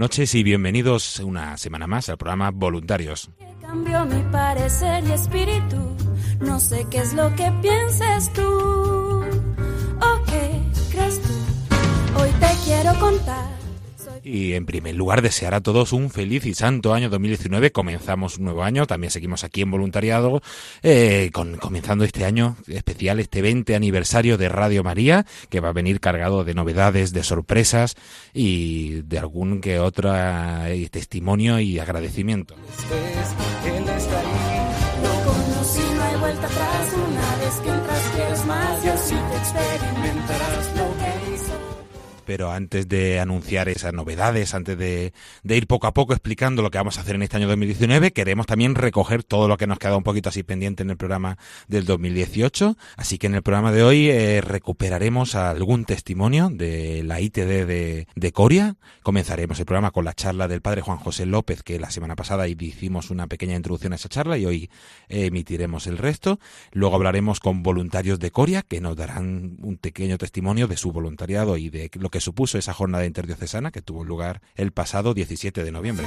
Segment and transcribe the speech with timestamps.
[0.00, 3.28] Noches y bienvenidos una semana más al programa Voluntarios.
[14.32, 17.72] Y en primer lugar, desear a todos un feliz y santo año 2019.
[17.72, 20.40] Comenzamos un nuevo año, también seguimos aquí en voluntariado,
[20.84, 25.72] eh, con, comenzando este año especial, este 20 aniversario de Radio María, que va a
[25.72, 27.96] venir cargado de novedades, de sorpresas
[28.32, 32.54] y de algún que otro eh, testimonio y agradecimiento.
[42.30, 45.12] Pero antes de anunciar esas novedades, antes de,
[45.42, 48.46] ir poco a poco explicando lo que vamos a hacer en este año 2019, queremos
[48.46, 51.86] también recoger todo lo que nos queda un poquito así pendiente en el programa del
[51.86, 52.76] 2018.
[52.96, 58.06] Así que en el programa de hoy eh, recuperaremos algún testimonio de la ITD de,
[58.14, 58.76] de Coria.
[59.02, 62.46] Comenzaremos el programa con la charla del padre Juan José López, que la semana pasada
[62.46, 64.70] hicimos una pequeña introducción a esa charla y hoy
[65.08, 66.38] eh, emitiremos el resto.
[66.70, 71.56] Luego hablaremos con voluntarios de Coria, que nos darán un pequeño testimonio de su voluntariado
[71.56, 75.72] y de lo que supuso esa jornada interdiocesana que tuvo lugar el pasado 17 de
[75.72, 76.06] noviembre.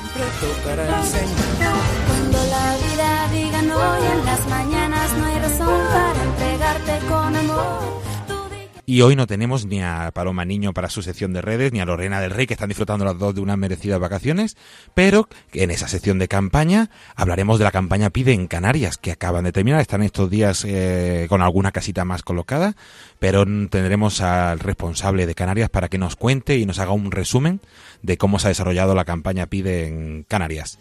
[8.85, 11.85] Y hoy no tenemos ni a Paloma Niño para su sección de redes, ni a
[11.85, 14.57] Lorena del Rey, que están disfrutando las dos de unas merecidas vacaciones,
[14.93, 19.45] pero en esa sección de campaña hablaremos de la campaña Pide en Canarias, que acaban
[19.45, 22.75] de terminar, están estos días eh, con alguna casita más colocada,
[23.19, 27.61] pero tendremos al responsable de Canarias para que nos cuente y nos haga un resumen
[28.01, 30.77] de cómo se ha desarrollado la campaña Pide en Canarias.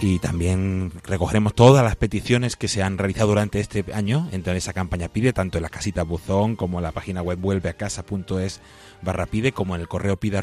[0.00, 4.72] Y también recogeremos todas las peticiones que se han realizado durante este año en esa
[4.72, 8.60] campaña Pide, tanto en la casita Buzón como en la página web vuelveacasa.es
[9.02, 10.40] barra Pide, como en el correo pide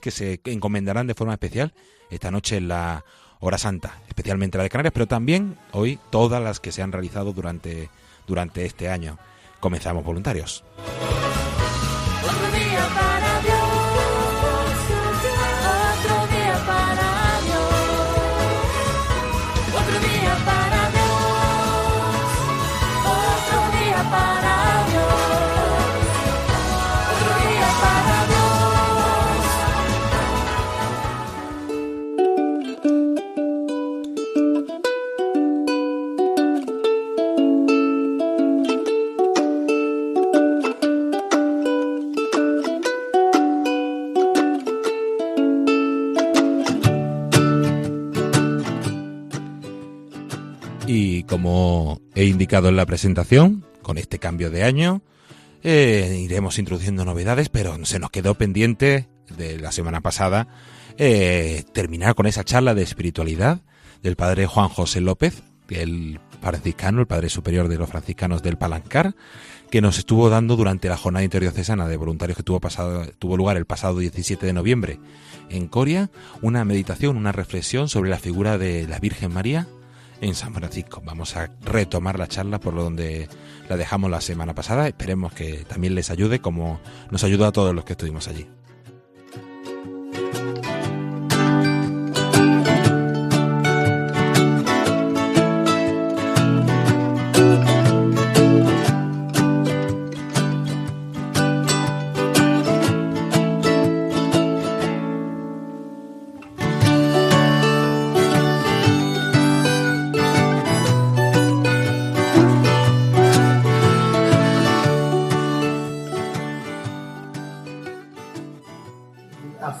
[0.00, 1.72] que se encomendarán de forma especial
[2.10, 3.04] esta noche en la
[3.40, 7.32] hora santa, especialmente la de Canarias, pero también hoy todas las que se han realizado
[7.32, 7.88] durante,
[8.26, 9.18] durante este año.
[9.60, 10.64] Comenzamos voluntarios.
[52.40, 55.02] Indicado en la presentación, con este cambio de año,
[55.62, 60.48] eh, iremos introduciendo novedades, pero se nos quedó pendiente de la semana pasada
[60.96, 63.60] eh, terminar con esa charla de espiritualidad
[64.02, 69.14] del padre Juan José López, el franciscano, el padre superior de los franciscanos del Palancar,
[69.70, 73.58] que nos estuvo dando durante la jornada interdiocesana de voluntarios que tuvo, pasado, tuvo lugar
[73.58, 74.98] el pasado 17 de noviembre
[75.50, 76.10] en Coria,
[76.40, 79.68] una meditación, una reflexión sobre la figura de la Virgen María
[80.20, 81.02] en San Francisco.
[81.04, 83.28] Vamos a retomar la charla por donde
[83.68, 84.86] la dejamos la semana pasada.
[84.86, 86.80] Esperemos que también les ayude como
[87.10, 88.46] nos ayudó a todos los que estuvimos allí.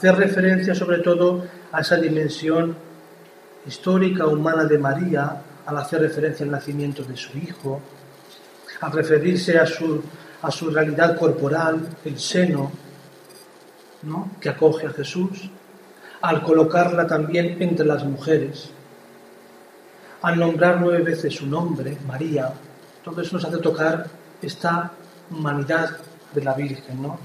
[0.00, 2.74] Hacer referencia sobre todo a esa dimensión
[3.66, 7.82] histórica, humana de María, al hacer referencia al nacimiento de su hijo,
[8.80, 10.02] al referirse a su,
[10.40, 12.72] a su realidad corporal, el seno,
[14.04, 14.30] ¿no?
[14.40, 15.50] que acoge a Jesús,
[16.22, 18.70] al colocarla también entre las mujeres,
[20.22, 22.50] al nombrar nueve veces su nombre, María,
[23.04, 24.06] todo eso nos hace tocar
[24.40, 24.92] esta
[25.30, 25.98] humanidad
[26.32, 27.18] de la Virgen, ¿no?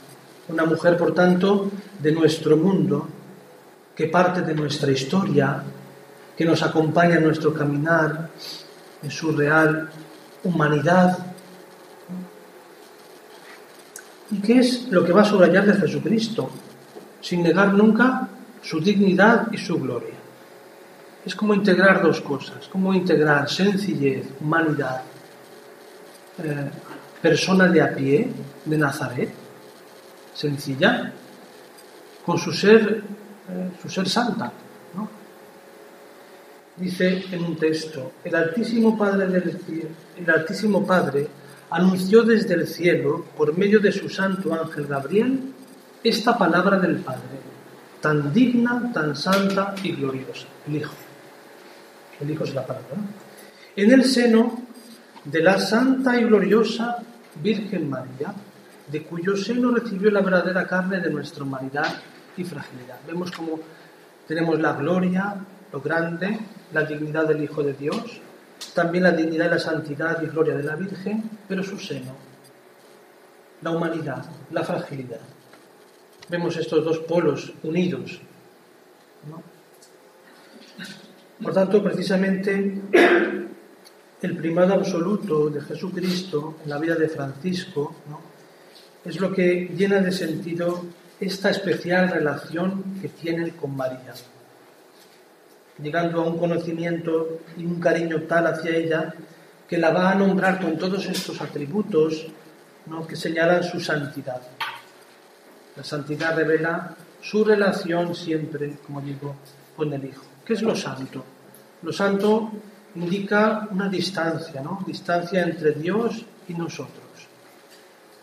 [0.47, 3.07] Una mujer, por tanto, de nuestro mundo,
[3.95, 5.63] que parte de nuestra historia,
[6.38, 8.30] que nos acompaña en nuestro caminar,
[9.01, 9.89] en su real
[10.44, 11.18] humanidad.
[14.31, 16.50] ¿Y qué es lo que va a subrayar de Jesucristo?
[17.21, 18.27] Sin negar nunca
[18.62, 20.15] su dignidad y su gloria.
[21.25, 25.01] Es como integrar dos cosas, como integrar sencillez, humanidad,
[26.44, 26.69] eh,
[27.21, 28.30] persona de a pie
[28.65, 29.44] de Nazaret,
[30.36, 31.12] sencilla,
[32.26, 33.02] con su ser,
[33.50, 34.52] eh, su ser santa.
[36.78, 39.42] Dice en un texto, el Altísimo Padre
[40.18, 41.26] el Altísimo Padre
[41.70, 45.40] anunció desde el cielo, por medio de su santo ángel Gabriel,
[46.04, 47.40] esta palabra del Padre,
[48.02, 50.94] tan digna, tan santa y gloriosa, el Hijo.
[52.20, 52.98] El Hijo es la palabra.
[53.76, 54.62] En el seno
[55.24, 56.98] de la santa y gloriosa
[57.42, 58.34] Virgen María,
[58.88, 62.02] de cuyo seno recibió la verdadera carne de nuestra humanidad
[62.38, 63.00] y fragilidad.
[63.08, 63.60] Vemos cómo
[64.28, 65.36] tenemos la gloria,
[65.72, 66.40] lo grande,
[66.74, 68.20] la dignidad del Hijo de Dios,
[68.74, 72.16] también la dignidad y la santidad y gloria de la Virgen, pero su seno,
[73.62, 75.22] la humanidad, la fragilidad.
[76.30, 78.20] Vemos estos dos polos unidos.
[81.42, 82.82] Por tanto, precisamente
[84.22, 87.96] el primado absoluto de Jesucristo en la vida de Francisco
[89.06, 90.84] es lo que llena de sentido
[91.19, 94.13] esta especial relación que tiene con María,
[95.81, 99.13] llegando a un conocimiento y un cariño tal hacia ella
[99.68, 102.28] que la va a nombrar con todos estos atributos
[103.07, 104.42] que señalan su santidad.
[105.75, 109.36] La santidad revela su relación siempre, como digo,
[109.75, 110.24] con el Hijo.
[110.46, 111.24] ¿Qué es lo santo?
[111.81, 112.51] Lo santo
[112.96, 114.84] indica una distancia, ¿no?
[114.86, 117.05] Distancia entre Dios y nosotros.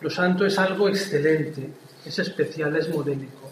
[0.03, 1.71] Lo santo es algo excelente,
[2.05, 3.51] es especial, es modélico.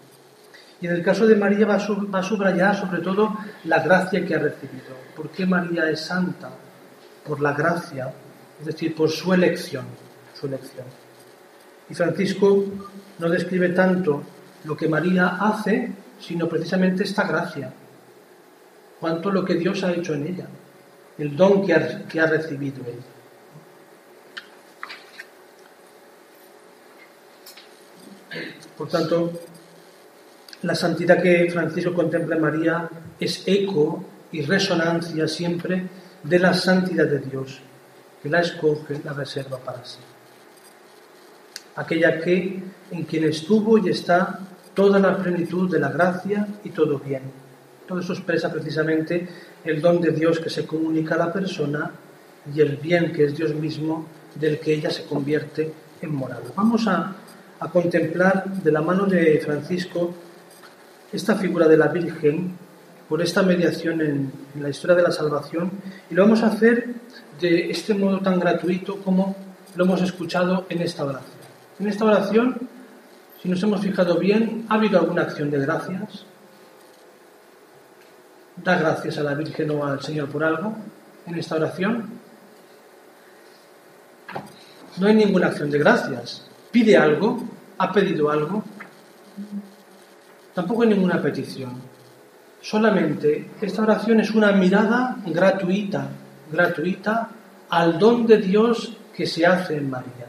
[0.80, 4.38] Y en el caso de María va a subrayar sobre todo la gracia que ha
[4.38, 4.96] recibido.
[5.14, 6.50] ¿Por qué María es santa?
[7.24, 8.12] Por la gracia,
[8.58, 9.84] es decir, por su elección,
[10.34, 10.86] su elección.
[11.88, 12.64] Y Francisco
[13.18, 14.22] no describe tanto
[14.64, 17.72] lo que María hace, sino precisamente esta gracia,
[18.98, 20.46] cuanto lo que Dios ha hecho en ella
[21.20, 22.98] el don que ha, recibido él.
[28.80, 29.30] Por tanto,
[30.62, 32.88] la santidad que Francisco contempla en María
[33.20, 35.86] es eco y resonancia siempre
[36.22, 37.60] de la santidad de Dios,
[38.22, 39.98] que la escoge, la reserva para sí.
[41.76, 44.40] Aquella que en quien estuvo y está
[44.72, 47.24] toda la plenitud de la gracia y todo bien.
[47.86, 49.28] Todo eso expresa precisamente
[49.62, 51.90] el don de Dios que se comunica a la persona
[52.54, 54.06] y el bien que es Dios mismo
[54.36, 55.70] del que ella se convierte
[56.00, 56.44] en morada.
[56.56, 57.14] Vamos a,
[57.68, 60.14] contemplar de la mano de Francisco
[61.12, 62.56] esta figura de la Virgen
[63.08, 65.70] por esta mediación en, la historia de la salvación
[66.08, 66.94] y lo vamos a hacer
[67.40, 69.34] de este modo tan gratuito como
[69.74, 71.40] lo hemos escuchado en esta oración.
[71.78, 72.68] En esta oración,
[73.42, 76.24] si nos hemos fijado bien, ha habido alguna acción de gracias,
[78.56, 80.76] da gracias a la Virgen o al Señor por algo
[81.26, 82.10] en esta oración?
[84.98, 86.49] No hay ninguna acción de gracias.
[86.70, 87.42] ¿Pide algo?
[87.78, 88.62] ¿Ha pedido algo?
[90.54, 91.72] Tampoco hay ninguna petición.
[92.60, 96.08] Solamente esta oración es una mirada gratuita,
[96.52, 97.30] gratuita
[97.70, 100.26] al don de Dios que se hace en María.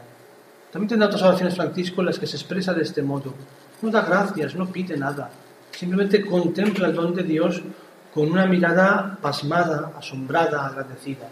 [0.72, 3.34] También tendrá otras oraciones Francisco en las que se expresa de este modo.
[3.82, 5.30] No da gracias, no pide nada.
[5.70, 7.62] Simplemente contempla el don de Dios
[8.14, 11.28] con una mirada pasmada, asombrada, agradecida,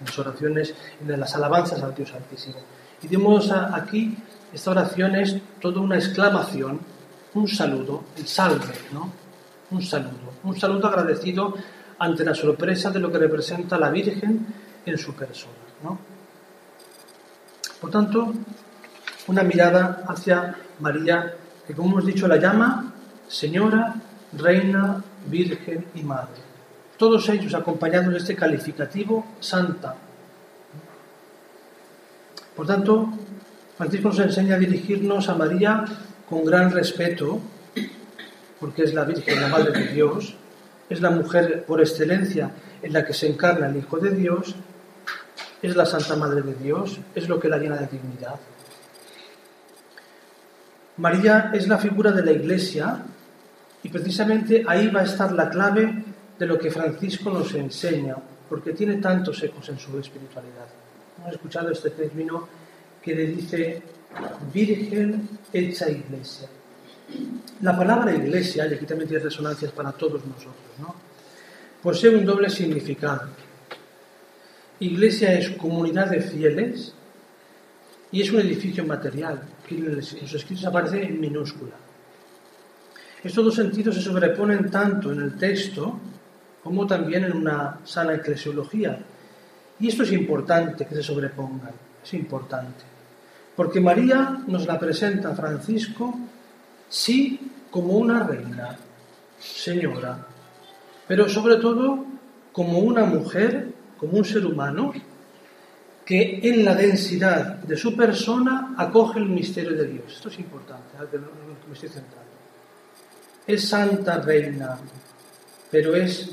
[0.00, 0.74] en las oraciones,
[1.06, 2.56] en las alabanzas al Dios Altísimo.
[3.02, 4.16] Y dimos aquí,
[4.52, 6.80] esta oración es toda una exclamación,
[7.34, 9.12] un saludo, el salve, ¿no?
[9.70, 11.54] Un saludo, un saludo agradecido
[11.98, 14.46] ante la sorpresa de lo que representa la Virgen
[14.86, 15.52] en su persona,
[15.82, 15.98] ¿no?
[17.80, 18.32] Por tanto,
[19.26, 21.34] una mirada hacia María,
[21.66, 22.92] que como hemos dicho la llama
[23.28, 23.94] Señora,
[24.32, 26.42] Reina, Virgen y Madre.
[26.96, 29.94] Todos ellos acompañados de este calificativo santa.
[32.56, 33.08] Por tanto,
[33.78, 35.84] Francisco nos enseña a dirigirnos a María
[36.28, 37.38] con gran respeto,
[38.58, 40.34] porque es la Virgen, la Madre de Dios,
[40.90, 42.50] es la mujer por excelencia
[42.82, 44.56] en la que se encarna el Hijo de Dios,
[45.62, 48.34] es la Santa Madre de Dios, es lo que la llena de dignidad.
[50.96, 53.00] María es la figura de la Iglesia
[53.84, 56.02] y precisamente ahí va a estar la clave
[56.36, 58.16] de lo que Francisco nos enseña,
[58.48, 60.66] porque tiene tantos ecos en su espiritualidad.
[61.18, 62.57] Hemos escuchado este término
[63.08, 63.82] que le dice
[64.52, 66.46] Virgen hecha Iglesia.
[67.62, 70.94] La palabra iglesia, y aquí también tiene resonancias para todos nosotros, ¿no?
[71.82, 73.30] posee un doble significado.
[74.80, 76.92] Iglesia es comunidad de fieles
[78.12, 81.76] y es un edificio material, que en los escritos aparece en minúscula.
[83.24, 85.98] Estos dos sentidos se sobreponen tanto en el texto
[86.62, 88.98] como también en una sana eclesiología.
[89.80, 91.72] Y esto es importante que se sobrepongan,
[92.04, 92.87] es importante.
[93.58, 96.16] Porque María nos la presenta Francisco
[96.88, 97.40] sí
[97.72, 98.78] como una reina,
[99.36, 100.24] señora,
[101.08, 102.06] pero sobre todo
[102.52, 104.92] como una mujer, como un ser humano,
[106.06, 110.04] que en la densidad de su persona acoge el misterio de Dios.
[110.06, 110.96] Esto es importante,
[111.66, 112.30] me estoy centrando.
[113.44, 114.78] Es santa reina,
[115.68, 116.30] pero es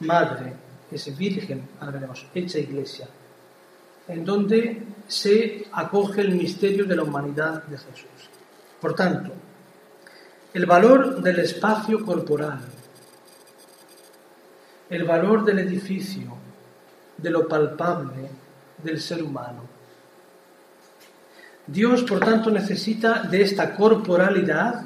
[0.00, 0.54] madre,
[0.90, 3.06] es virgen, ahora veremos, hecha iglesia,
[4.08, 8.30] en donde se acoge el misterio de la humanidad de Jesús.
[8.80, 9.32] Por tanto,
[10.52, 12.60] el valor del espacio corporal,
[14.88, 16.36] el valor del edificio,
[17.16, 18.28] de lo palpable
[18.82, 19.62] del ser humano.
[21.66, 24.84] Dios, por tanto, necesita de esta corporalidad,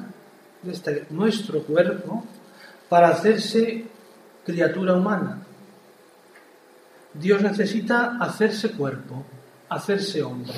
[0.61, 2.25] de este, nuestro cuerpo,
[2.89, 3.85] para hacerse
[4.43, 5.40] criatura humana.
[7.13, 9.25] Dios necesita hacerse cuerpo,
[9.69, 10.53] hacerse hombre.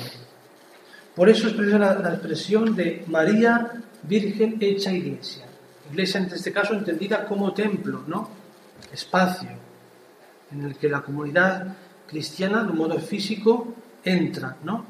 [1.14, 5.44] Por eso es la, la expresión de María Virgen hecha iglesia.
[5.90, 8.28] Iglesia en este caso entendida como templo, ¿no?
[8.92, 9.48] Espacio
[10.52, 11.74] en el que la comunidad
[12.06, 14.84] cristiana de un modo físico entra, ¿no?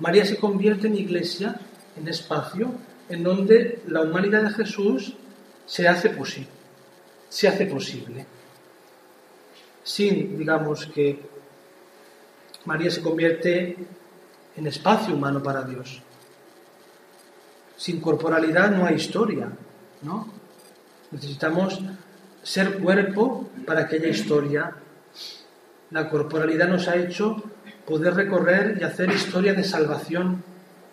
[0.00, 1.58] María se convierte en iglesia,
[1.96, 2.72] en espacio,
[3.08, 5.14] en donde la humanidad de Jesús
[5.66, 6.48] se hace posible.
[7.28, 8.26] Se hace posible.
[9.84, 11.20] Sin, digamos, que
[12.64, 13.76] María se convierte
[14.56, 16.02] en espacio humano para Dios.
[17.76, 19.48] Sin corporalidad no hay historia,
[20.02, 20.28] ¿no?
[21.10, 21.80] Necesitamos
[22.42, 24.74] ser cuerpo para que haya historia.
[25.90, 27.42] La corporalidad nos ha hecho
[27.86, 30.42] poder recorrer y hacer historia de salvación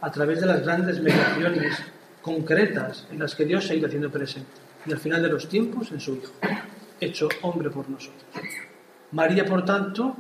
[0.02, 1.78] a través de las grandes mediaciones
[2.22, 4.50] concretas en las que Dios se ha ido haciendo presente.
[4.86, 6.34] Y al final de los tiempos en su Hijo,
[7.00, 8.26] hecho hombre por nosotros.
[9.12, 10.16] María, por tanto,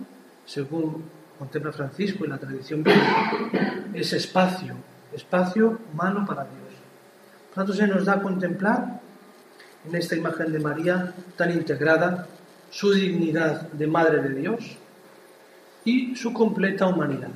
[0.45, 1.03] según
[1.39, 3.31] contempla Francisco en la tradición bíblica,
[3.93, 4.75] es espacio,
[5.13, 6.75] espacio humano para Dios.
[7.47, 8.99] Por tanto, se nos da a contemplar
[9.87, 12.27] en esta imagen de María tan integrada
[12.69, 14.77] su dignidad de Madre de Dios
[15.83, 17.31] y su completa humanidad.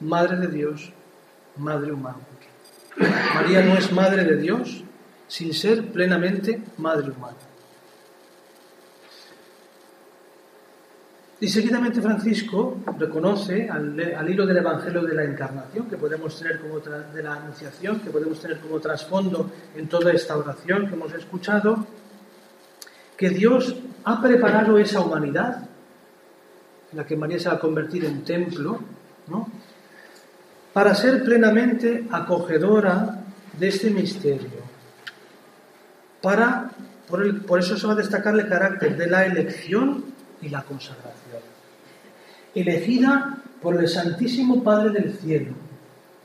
[0.00, 0.92] Madre de Dios,
[1.56, 2.18] Madre humana.
[3.34, 4.84] María no es Madre de Dios
[5.28, 7.36] sin ser plenamente Madre humana.
[11.40, 16.78] Y seguidamente Francisco reconoce al, hilo del Evangelio de la Encarnación que podemos tener como
[16.78, 21.86] de la Anunciación, que podemos tener como trasfondo en toda esta oración que hemos escuchado,
[23.16, 23.74] que Dios
[24.04, 25.68] ha preparado esa humanidad
[26.94, 28.78] la que María se va a convertir en templo,
[29.26, 29.48] ¿no?
[30.72, 33.20] para ser plenamente acogedora
[33.58, 34.62] de este misterio.
[36.20, 36.70] Para,
[37.08, 40.13] por, por eso se va a destacar el carácter de la elección
[40.44, 41.54] y la consagración
[42.54, 45.52] elegida por el Santísimo Padre del Cielo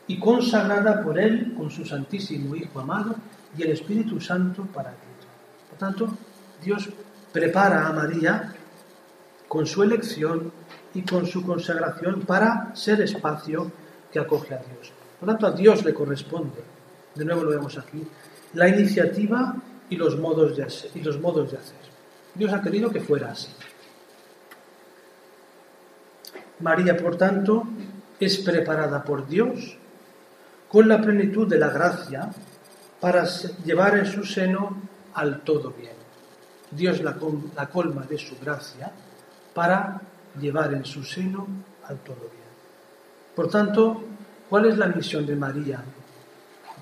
[0.07, 3.15] y consagrada por Él con su Santísimo Hijo amado
[3.57, 5.27] y el Espíritu Santo para Cristo.
[5.69, 6.17] Por tanto,
[6.63, 6.89] Dios
[7.31, 8.53] prepara a María
[9.47, 10.51] con su elección
[10.93, 13.71] y con su consagración para ser espacio
[14.11, 14.91] que acoge a Dios.
[15.19, 16.61] Por tanto, a Dios le corresponde,
[17.15, 18.03] de nuevo lo vemos aquí,
[18.53, 19.55] la iniciativa
[19.89, 20.91] y los modos de hacer.
[20.93, 21.77] Y los modos de hacer.
[22.35, 23.49] Dios ha querido que fuera así.
[26.59, 27.63] María, por tanto,
[28.19, 29.77] es preparada por Dios
[30.67, 32.29] con la plenitud de la gracia
[32.99, 33.25] para
[33.63, 34.77] llevar en su seno
[35.13, 35.93] al todo bien.
[36.71, 37.15] Dios la,
[37.69, 38.91] colma de su gracia
[39.53, 40.01] para
[40.39, 41.47] llevar en su seno
[41.85, 42.49] al todo bien.
[43.35, 44.03] Por tanto,
[44.49, 45.81] ¿cuál es la misión de María?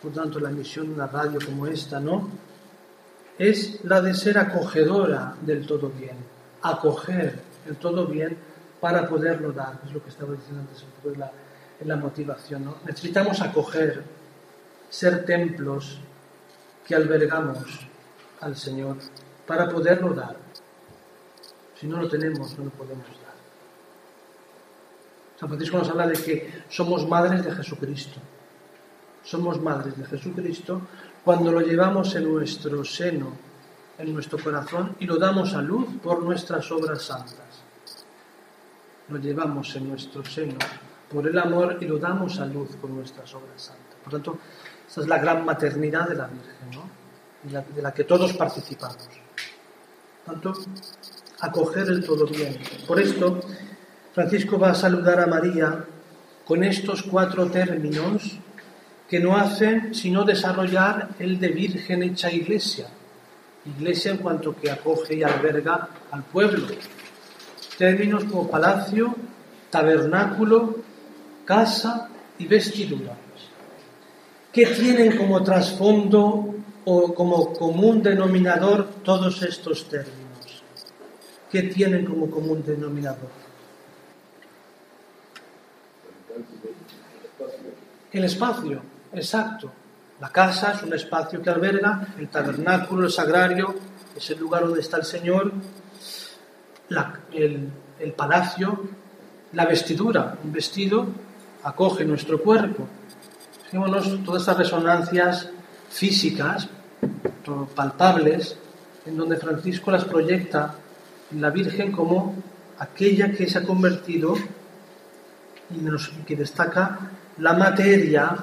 [0.01, 2.29] Por tanto, la misión de una radio como esta, ¿no?
[3.37, 6.17] Es la de ser acogedora del todo bien,
[6.63, 8.37] acoger el todo bien
[8.79, 11.31] para poderlo dar, es lo que estaba diciendo antes la,
[11.79, 12.75] en la motivación.
[12.85, 14.03] Necesitamos acoger,
[14.89, 15.99] ser templos
[16.85, 17.87] que albergamos
[18.41, 18.97] al Señor
[19.45, 20.35] para poderlo dar.
[21.79, 23.35] Si no lo tenemos, no lo podemos dar.
[25.39, 28.19] San Francisco nos habla de que somos madres de Jesucristo.
[29.23, 30.81] Somos madres de Jesucristo
[31.23, 33.33] cuando lo llevamos en nuestro seno,
[33.97, 37.66] en nuestro corazón y lo damos a luz por nuestras obras santas.
[39.09, 40.57] Lo llevamos en nuestro seno
[41.09, 43.95] por el amor y lo damos a luz con nuestras obras santas.
[44.03, 44.37] Por tanto,
[44.87, 48.97] esta es la gran maternidad de la Virgen, de, la, que todos participamos.
[50.25, 50.53] Por tanto,
[51.39, 52.57] acoger el todo bien.
[52.87, 53.39] Por esto,
[54.13, 55.85] Francisco va a saludar a María
[56.45, 58.39] con estos cuatro términos
[59.07, 62.87] que no hacen sino desarrollar el de Virgen hecha iglesia.
[63.65, 66.67] Iglesia en cuanto que acoge y alberga al pueblo.
[67.77, 69.15] Términos como palacio,
[69.69, 70.77] tabernáculo,
[71.45, 73.13] casa y vestidura,
[74.51, 76.55] ¿Qué tienen como trasfondo
[76.85, 80.63] o como común denominador todos estos términos?
[81.51, 83.29] ¿Qué tienen como común denominador?
[88.11, 88.81] El espacio,
[89.13, 89.71] exacto.
[90.19, 93.75] La casa es un espacio que alberga, el tabernáculo, el sagrario,
[94.15, 95.51] es el lugar donde está el Señor,
[97.33, 98.83] el, el palacio,
[99.53, 101.07] la vestidura, un vestido
[101.63, 102.87] acoge nuestro cuerpo.
[103.65, 105.49] Fijémonos todas estas resonancias
[105.89, 106.69] físicas,
[107.75, 108.57] palpables,
[109.05, 110.75] en donde Francisco las proyecta
[111.31, 112.35] en la Virgen como
[112.79, 114.35] aquella que se ha convertido
[115.69, 116.99] y que destaca
[117.39, 118.35] la materia,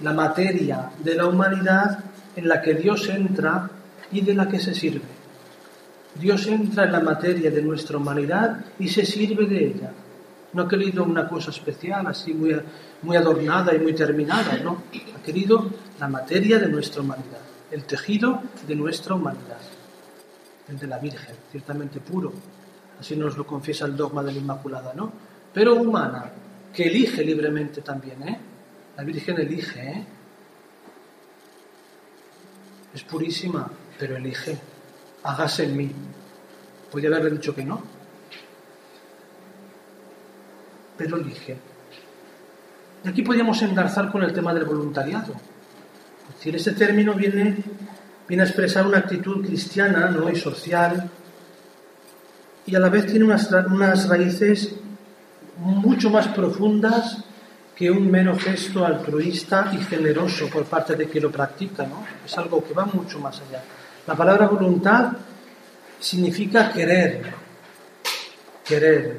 [0.00, 1.98] la materia de la humanidad
[2.34, 3.70] en la que Dios entra
[4.12, 5.15] y de la que se sirve.
[6.20, 9.92] Dios entra en la materia de nuestra humanidad y se sirve de ella.
[10.52, 12.56] No ha querido una cosa especial, así muy,
[13.02, 14.84] muy adornada y muy terminada, no.
[15.14, 15.68] Ha querido
[16.00, 19.58] la materia de nuestra humanidad, el tejido de nuestra humanidad,
[20.68, 22.32] el de la Virgen, ciertamente puro.
[22.98, 25.12] Así nos lo confiesa el dogma de la Inmaculada, ¿no?
[25.52, 26.30] Pero humana,
[26.72, 28.38] que elige libremente también, ¿eh?
[28.96, 30.06] La Virgen elige, ¿eh?
[32.94, 34.58] Es purísima, pero elige.
[35.26, 35.90] Hágase en mí.
[36.90, 37.82] Podría haberle dicho que no,
[40.96, 41.56] pero elige.
[43.04, 45.34] Y aquí podríamos engarzar con el tema del voluntariado.
[46.28, 47.56] Es decir, ese término viene,
[48.28, 50.30] viene a expresar una actitud cristiana ¿no?
[50.30, 51.10] y social
[52.64, 54.74] y a la vez tiene unas, unas raíces
[55.58, 57.18] mucho más profundas
[57.74, 62.04] que un mero gesto altruista y generoso por parte de quien lo practica, ¿no?
[62.24, 63.62] Es algo que va mucho más allá.
[64.06, 65.12] La palabra voluntad
[65.98, 67.22] significa querer,
[68.64, 69.18] querer,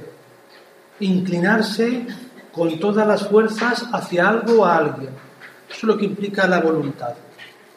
[1.01, 2.05] inclinarse
[2.53, 5.09] con todas las fuerzas hacia algo o a alguien.
[5.69, 7.13] Eso es lo que implica la voluntad.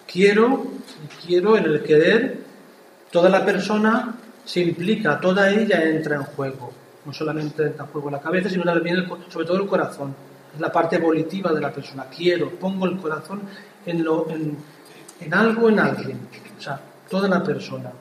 [0.07, 0.67] Quiero,
[1.27, 2.39] quiero en el querer,
[3.11, 6.73] toda la persona se implica, toda ella entra en juego.
[7.05, 10.15] No solamente entra en juego la cabeza, sino también sobre todo el corazón.
[10.55, 12.05] Es la parte volitiva de la persona.
[12.05, 13.43] Quiero, pongo el corazón
[13.85, 16.21] en, lo, en algo, en alguien.
[16.57, 17.93] O sea, toda la persona.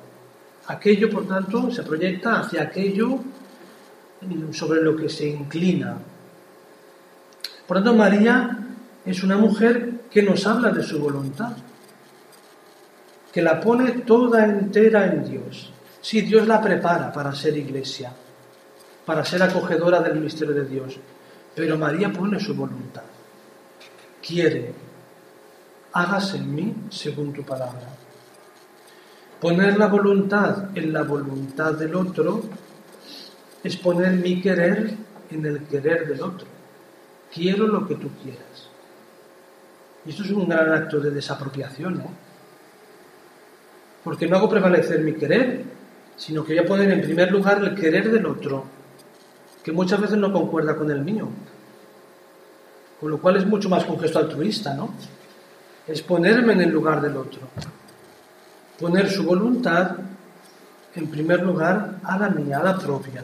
[0.67, 3.19] Aquello, por tanto, se proyecta hacia aquello
[4.51, 5.97] sobre lo que se inclina.
[7.67, 8.57] Por tanto, María
[9.03, 11.53] es una mujer que nos habla de su voluntad,
[13.33, 15.71] que la pone toda entera en Dios.
[16.01, 18.13] Sí, Dios la prepara para ser iglesia,
[19.05, 20.97] para ser acogedora del misterio de Dios,
[21.55, 23.03] pero María pone su voluntad.
[24.21, 24.73] Quiere,
[25.93, 27.87] hágase en mí según tu palabra.
[29.41, 32.43] Poner la voluntad en la voluntad del otro
[33.63, 34.93] es poner mi querer
[35.31, 36.47] en el querer del otro.
[37.33, 38.69] Quiero lo que tú quieras.
[40.05, 42.09] Y esto es un gran acto de desapropiación, ¿eh?
[44.03, 45.63] Porque no hago prevalecer mi querer,
[46.17, 48.65] sino que voy a poner en primer lugar el querer del otro,
[49.63, 51.29] que muchas veces no concuerda con el mío.
[52.99, 54.93] Con lo cual es mucho más un gesto altruista, ¿no?
[55.87, 57.41] Es ponerme en el lugar del otro.
[58.79, 59.97] Poner su voluntad
[60.95, 63.23] en primer lugar a la mía, a la propia.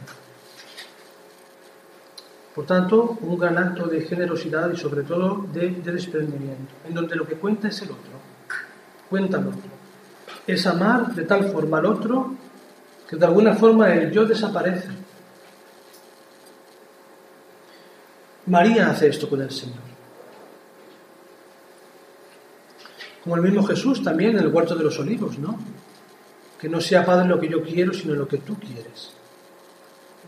[2.53, 7.27] Por tanto, un gran acto de generosidad y sobre todo de, desprendimiento, en donde lo
[7.27, 8.11] que cuenta es el otro,
[9.09, 9.71] cuenta el otro.
[10.47, 12.33] Es amar de tal forma al otro
[13.09, 14.89] que de alguna forma el yo desaparece.
[18.45, 19.84] María hace esto con el Señor.
[23.25, 25.57] Como el mismo Jesús también en el huerto de los olivos, ¿no?
[26.61, 29.13] Que no sea Padre lo que yo quiero, sino lo que tú quieres.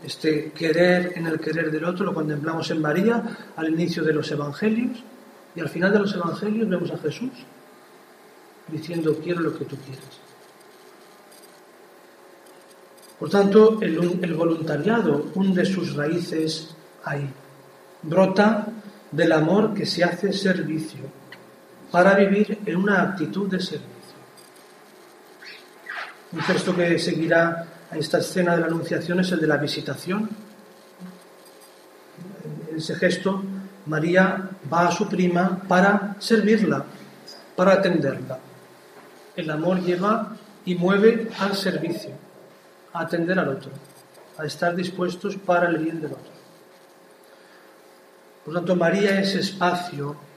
[0.02, 4.28] Este querer en el querer del otro lo contemplamos en María al inicio de los
[4.32, 4.98] Evangelios
[5.54, 7.30] y al final de los Evangelios vemos a Jesús
[8.66, 10.20] diciendo quiero lo que tú quieras.
[13.16, 17.30] Por tanto, el, el voluntariado hunde sus raíces ahí.
[18.02, 18.66] Brota
[19.12, 21.17] del amor que se hace servicio
[21.90, 23.88] para vivir en una actitud de servicio.
[26.32, 30.28] Un texto que seguirá a esta escena de la Anunciación es el de la visitación.
[32.70, 33.42] En ese gesto,
[33.86, 36.84] María va a su prima para servirla,
[37.56, 38.38] para atenderla.
[39.34, 42.10] El amor lleva y mueve al servicio,
[42.92, 43.70] a atender al otro,
[44.36, 46.32] a estar dispuestos para el bien del otro.
[48.44, 50.27] Por lo tanto, María es espacio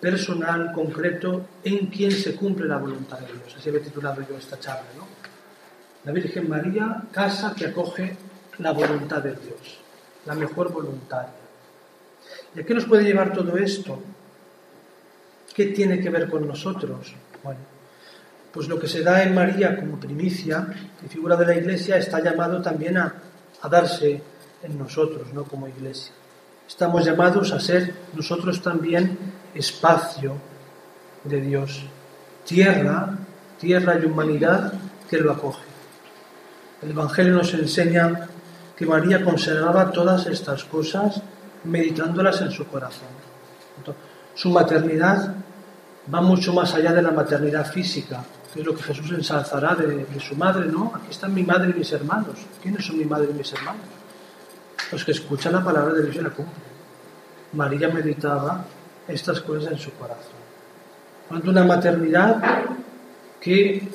[0.00, 3.54] personal, concreto, en quien se cumple la voluntad de Dios.
[3.56, 5.06] Así he titulado yo esta charla, ¿no?
[6.04, 8.16] La Virgen María, casa que acoge
[8.58, 9.80] la voluntad de Dios,
[10.26, 11.26] la mejor voluntad.
[12.54, 14.00] ¿Y a qué nos puede llevar todo esto?
[15.54, 17.14] ¿Qué tiene que ver con nosotros?
[17.42, 17.60] Bueno,
[18.52, 20.66] pues lo que se da en María como primicia
[21.04, 23.14] y figura de la Iglesia está llamado también a,
[23.60, 24.22] a darse
[24.62, 25.44] en nosotros, ¿no?
[25.44, 26.12] Como Iglesia.
[26.66, 29.18] Estamos llamados a ser nosotros también
[29.54, 30.34] espacio
[31.24, 31.84] de Dios,
[32.44, 33.16] tierra,
[33.58, 34.72] tierra y humanidad
[35.08, 35.62] que lo acoge.
[36.82, 38.28] El Evangelio nos enseña
[38.76, 41.20] que María conservaba todas estas cosas
[41.64, 43.08] meditándolas en su corazón.
[44.34, 45.34] Su maternidad
[46.12, 48.22] va mucho más allá de la maternidad física,
[48.54, 50.92] es lo que Jesús ensalzará de, su madre, ¿no?
[50.94, 52.38] Aquí están mi madre y mis hermanos.
[52.62, 53.82] ¿Quiénes son mi madre y mis hermanos?
[54.90, 56.68] Los que escuchan la palabra de Dios y la cumplen.
[57.52, 58.64] María meditaba
[59.08, 60.38] estas cosas en su corazón.
[61.28, 62.40] Cuando una maternidad
[63.40, 63.88] que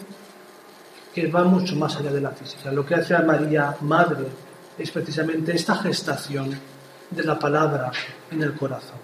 [1.13, 2.71] que va mucho más allá de la física.
[2.71, 4.25] Lo que hace a María madre
[4.77, 6.57] es precisamente esta gestación
[7.11, 7.91] de la palabra
[8.31, 8.97] en el corazón.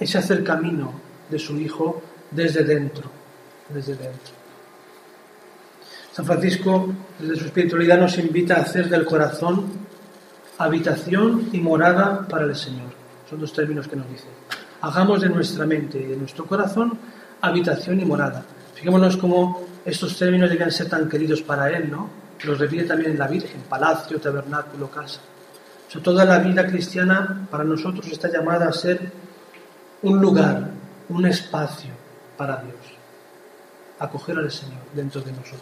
[0.00, 0.92] Ese hacer camino
[1.28, 3.10] de su hijo desde dentro,
[3.68, 4.34] desde dentro.
[6.12, 9.66] San Francisco, desde su espiritualidad, nos invita a hacer del corazón
[10.56, 12.95] habitación y morada para el Señor.
[13.28, 14.26] Son dos términos que nos dice.
[14.82, 16.98] Hagamos de nuestra mente y de nuestro corazón
[17.40, 18.44] habitación y morada.
[18.74, 22.08] Fijémonos cómo estos términos debían ser tan queridos para él, ¿no?
[22.44, 25.20] Los repite también la Virgen, palacio, tabernáculo, casa.
[26.02, 29.10] Toda la vida cristiana para nosotros está llamada a ser
[30.02, 30.68] un lugar,
[31.08, 31.90] un espacio
[32.36, 32.76] para Dios.
[33.98, 35.60] Acoger al Señor dentro de nosotros.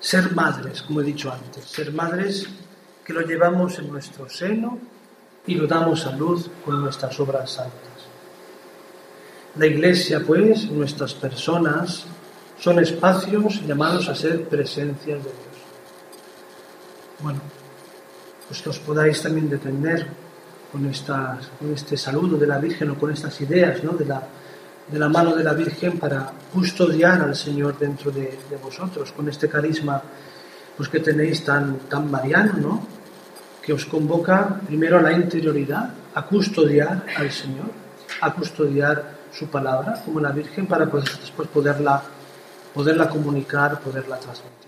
[0.00, 2.48] Ser madres, como he dicho antes, ser madres
[3.04, 4.78] que lo llevamos en nuestro seno
[5.46, 7.80] y lo damos a luz con nuestras obras santas.
[9.56, 12.06] La iglesia, pues, nuestras personas,
[12.58, 15.56] son espacios llamados a ser presencias de Dios.
[17.20, 17.40] Bueno,
[18.48, 20.06] pues que os podáis también detener
[20.72, 23.92] con, estas, con este saludo de la Virgen o con estas ideas ¿no?
[23.92, 24.22] de, la,
[24.90, 29.48] de la mano de la Virgen para custodiar al Señor dentro de, vosotros, con este
[29.48, 30.02] carisma
[30.76, 33.03] pues, que tenéis tan, tan mariano, ¿no?
[33.64, 37.70] Que os convoca primero a la interioridad, a custodiar al Señor,
[38.20, 42.02] a custodiar su palabra como la Virgen para después poderla,
[42.74, 44.63] poderla comunicar, poderla transmitir.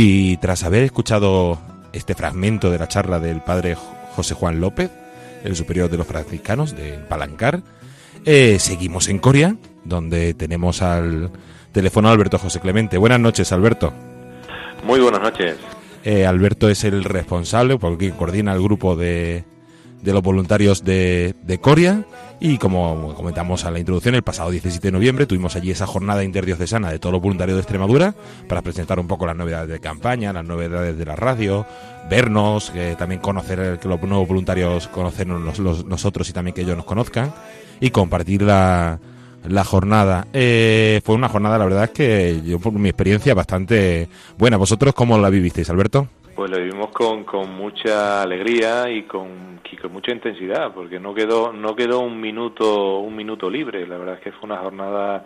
[0.00, 1.58] Y tras haber escuchado
[1.92, 3.76] este fragmento de la charla del padre
[4.14, 4.92] José Juan López,
[5.42, 7.62] el superior de los franciscanos de Palancar,
[8.24, 11.32] eh, seguimos en Coria, donde tenemos al
[11.72, 12.96] teléfono Alberto José Clemente.
[12.96, 13.92] Buenas noches, Alberto.
[14.84, 15.56] Muy buenas noches.
[16.04, 19.42] Eh, Alberto es el responsable, porque coordina el grupo de,
[20.02, 22.04] de los voluntarios de, de, Coria
[22.40, 26.22] y como comentamos en la introducción, el pasado 17 de noviembre tuvimos allí esa jornada
[26.22, 28.14] interdiocesana de todos los voluntarios de Extremadura
[28.48, 31.66] para presentar un poco las novedades de campaña, las novedades de la radio,
[32.08, 36.86] vernos, que también conocer, que los nuevos voluntarios conocernos nosotros y también que ellos nos
[36.86, 37.32] conozcan
[37.80, 39.00] y compartir la,
[39.46, 40.26] la jornada.
[40.32, 44.56] Eh, fue una jornada, la verdad es que yo por mi experiencia bastante buena.
[44.56, 46.08] ¿Vosotros cómo la vivisteis, Alberto?
[46.38, 51.52] Pues lo vivimos con, con mucha alegría y con, con mucha intensidad, porque no quedó
[51.52, 53.84] no quedó un minuto un minuto libre.
[53.88, 55.24] La verdad es que fue una jornada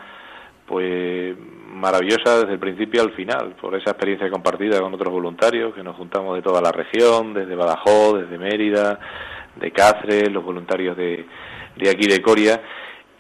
[0.65, 1.37] pues
[1.69, 5.97] maravillosa desde el principio al final, por esa experiencia compartida con otros voluntarios que nos
[5.97, 8.99] juntamos de toda la región, desde Badajoz, desde Mérida,
[9.57, 11.27] de Cáceres, los voluntarios de,
[11.77, 12.59] de aquí de Coria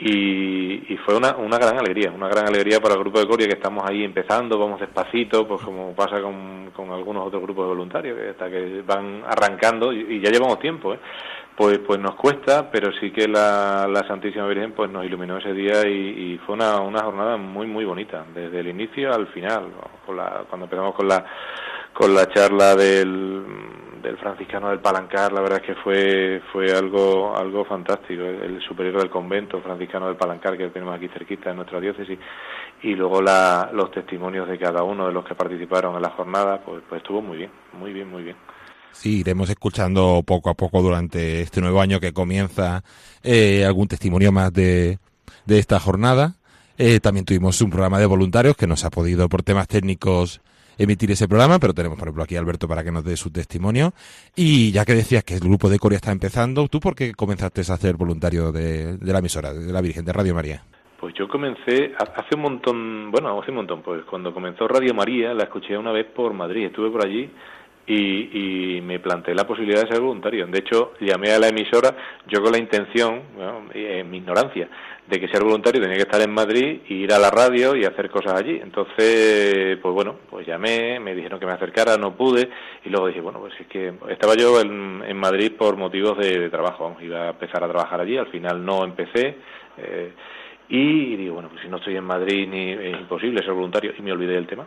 [0.04, 3.54] y, fue una, una gran alegría, una gran alegría para el grupo de Coria que
[3.54, 8.18] estamos ahí empezando, vamos despacito, pues como pasa con, con algunos otros grupos de voluntarios
[8.18, 10.98] que hasta que van arrancando y, ya llevamos tiempo, ¿eh?
[11.56, 15.52] pues pues nos cuesta, pero sí que la, la Santísima Virgen pues nos iluminó ese
[15.52, 19.70] día y, fue una, una jornada muy muy bonita, desde el inicio al final,
[20.06, 21.24] cuando empezamos con la
[21.92, 23.44] con la charla del
[24.02, 28.98] del franciscano del Palancar, la verdad es que fue fue algo algo fantástico, el, superior
[28.98, 32.18] del convento franciscano del Palancar que tenemos aquí cerquita en nuestra diócesis
[32.82, 36.60] y luego la, los testimonios de cada uno de los que participaron en la jornada,
[36.64, 38.36] pues, pues estuvo muy bien, muy bien, muy bien.
[38.90, 42.82] Sí, iremos escuchando poco a poco durante este nuevo año que comienza
[43.22, 44.98] eh, algún testimonio más de,
[45.46, 46.34] de esta jornada.
[46.76, 50.40] Eh, también tuvimos un programa de voluntarios que nos ha podido por temas técnicos
[50.78, 53.30] emitir ese programa, pero tenemos, por ejemplo, aquí a Alberto para que nos dé su
[53.30, 53.92] testimonio.
[54.37, 57.61] Y ya que decías que el grupo de Corea está empezando, ¿tú por qué comenzaste
[57.61, 60.62] a ser voluntario de, la emisora, de la Virgen, de Radio María?
[60.98, 65.35] Pues yo comencé hace un montón, bueno, hace un montón, pues cuando comenzó Radio María
[65.35, 67.28] la escuché una vez por Madrid, estuve por allí
[67.87, 70.46] y, me planteé la posibilidad de ser voluntario.
[70.46, 71.94] De hecho, llamé a la emisora
[72.28, 73.22] yo con la intención,
[73.74, 74.68] en mi ignorancia,
[75.06, 77.84] de que ser voluntario tenía que estar en Madrid y ir a la radio y
[77.84, 78.60] hacer cosas allí.
[78.62, 82.48] Entonces, pues bueno, pues llamé, me dijeron que me acercara, no pude
[82.84, 86.96] y luego dije, bueno, pues es que estaba yo en, Madrid por motivos de, trabajo,
[87.00, 89.36] iba a empezar a trabajar allí, al final no empecé.
[89.76, 90.12] Eh,
[90.68, 94.02] y, digo, bueno, pues si no estoy en Madrid ni es imposible ser voluntario y
[94.02, 94.66] me olvidé del tema.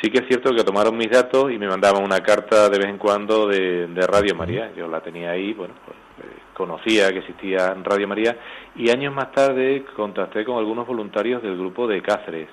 [0.00, 2.88] Sí que es cierto que tomaron mis datos y me mandaban una carta de vez
[2.88, 4.70] en cuando de, de Radio María.
[4.76, 6.05] Yo la tenía ahí, bueno, pues
[6.54, 8.36] conocía que existía Radio María
[8.74, 12.48] y años más tarde contacté con algunos voluntarios del grupo de Cáceres.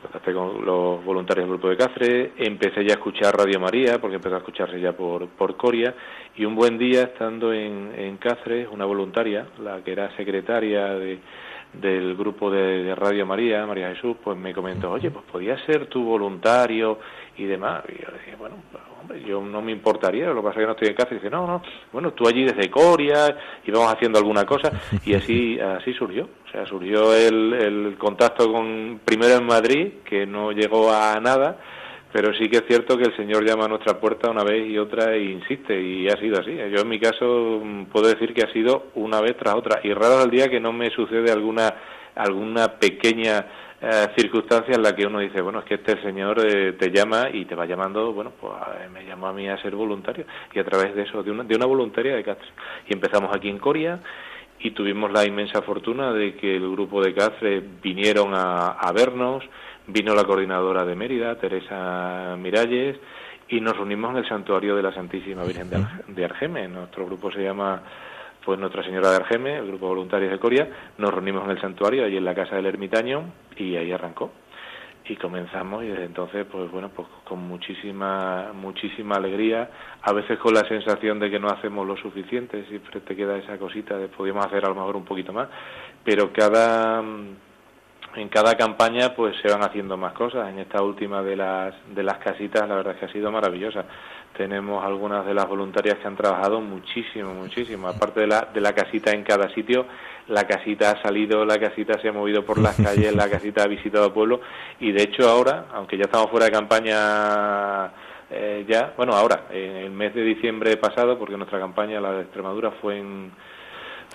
[0.00, 4.16] Contacté con los voluntarios del grupo de Cáceres, empecé ya a escuchar Radio María, porque
[4.16, 5.94] empezó a escucharse ya por, por Coria,
[6.36, 11.20] y un buen día, estando en, en Cáceres, una voluntaria, la que era secretaria de,
[11.80, 16.04] del grupo de, Radio María, María Jesús, pues me comentó, oye, pues podía ser tu
[16.04, 16.98] voluntario
[17.36, 17.84] y demás.
[17.88, 20.66] Y yo dije, bueno, pues, hombre, yo no me importaría, lo que pasa es que
[20.66, 21.10] no estoy en casa.
[21.12, 24.70] Y dice, no, no, bueno, tú allí desde Coria y vamos haciendo alguna cosa.
[25.04, 26.24] Y así, así surgió.
[26.46, 31.58] O sea, surgió el, el contacto con, primero en Madrid, que no llegó a nada,
[32.14, 34.78] pero sí que es cierto que el Señor llama a nuestra puerta una vez y
[34.78, 36.54] otra e insiste, y ha sido así.
[36.54, 39.92] Yo en mi caso mm, puedo decir que ha sido una vez tras otra, y
[39.92, 41.74] raro el día que no me sucede alguna,
[42.14, 43.44] alguna pequeña
[43.82, 47.30] eh, circunstancia en la que uno dice, bueno, es que este Señor eh, te llama
[47.32, 48.52] y te va llamando, bueno, pues
[48.92, 50.24] me llamó a mí a ser voluntario,
[50.54, 52.52] y a través de eso, de una, de una voluntaria de Cáceres.
[52.88, 53.98] Y empezamos aquí en Coria,
[54.60, 59.42] y tuvimos la inmensa fortuna de que el grupo de Cáceres vinieron a, a vernos,
[59.86, 62.96] Vino la coordinadora de Mérida, Teresa Miralles,
[63.48, 66.66] y nos reunimos en el santuario de la Santísima Virgen de, Argeme.
[66.68, 67.82] Nuestro grupo se llama
[68.42, 70.68] pues Nuestra Señora de Argeme, el grupo de voluntarios de Coria.
[70.96, 73.24] Nos reunimos en el santuario, allí en la casa del ermitaño,
[73.58, 74.32] y ahí arrancó.
[75.06, 79.68] Y comenzamos y desde entonces, pues bueno, pues con muchísima, muchísima alegría,
[80.00, 83.58] a veces con la sensación de que no hacemos lo suficiente, siempre te queda esa
[83.58, 85.50] cosita de podíamos hacer a lo mejor un poquito más,
[86.02, 87.02] pero cada
[88.16, 90.48] en cada campaña pues se van haciendo más cosas.
[90.48, 93.84] En esta última de las, de las casitas la verdad es que ha sido maravillosa.
[94.36, 97.88] Tenemos algunas de las voluntarias que han trabajado muchísimo, muchísimo.
[97.88, 99.86] Aparte de la, de la casita en cada sitio,
[100.28, 103.68] la casita ha salido, la casita se ha movido por las calles, la casita ha
[103.68, 104.40] visitado pueblo
[104.80, 107.92] y de hecho ahora, aunque ya estamos fuera de campaña
[108.30, 112.22] eh, ya, bueno ahora, en el mes de diciembre pasado, porque nuestra campaña, la de
[112.22, 113.30] Extremadura, fue en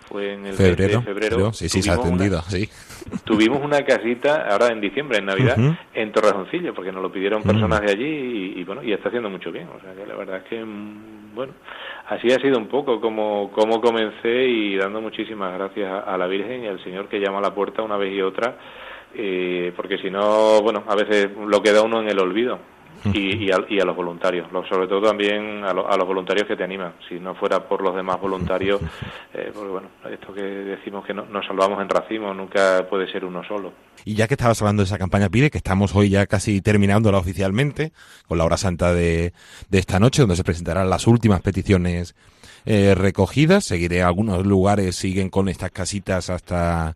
[0.10, 1.54] fue en el febrero, de febrero.
[1.54, 2.68] Sí, sí, se ha atendido, sí.
[3.24, 5.58] Tuvimos una casita ahora en diciembre, en Navidad,
[5.94, 9.52] en Torrejoncillo, porque nos lo pidieron personas de allí y, bueno, y está haciendo mucho
[9.52, 9.68] bien.
[9.70, 11.54] O sea que la verdad es que, mm, bueno,
[12.08, 16.64] así ha sido un poco como, como comencé y dando muchísimas gracias a, la Virgen
[16.64, 18.58] y al Señor que llama a la puerta una vez y otra,
[19.14, 22.60] eh, porque si no, bueno, a veces lo queda uno en el olvido
[23.14, 26.94] y, a, los voluntarios, sobre todo también a, los voluntarios que te animan.
[27.08, 28.82] Si no fuera por los demás voluntarios,
[29.34, 33.26] eh, porque bueno, esto que decimos que no, nos salvamos en racimo, nunca puede ser
[33.26, 33.74] uno solo.
[34.06, 37.18] Y ya que estabas hablando de esa campaña PIDE, que estamos hoy ya casi terminándola
[37.18, 37.92] oficialmente,
[38.28, 39.34] con la hora santa de,
[39.72, 42.16] esta noche, donde se presentarán las últimas peticiones
[42.66, 46.96] eh, recogidas, seguiré algunos lugares, siguen con estas casitas hasta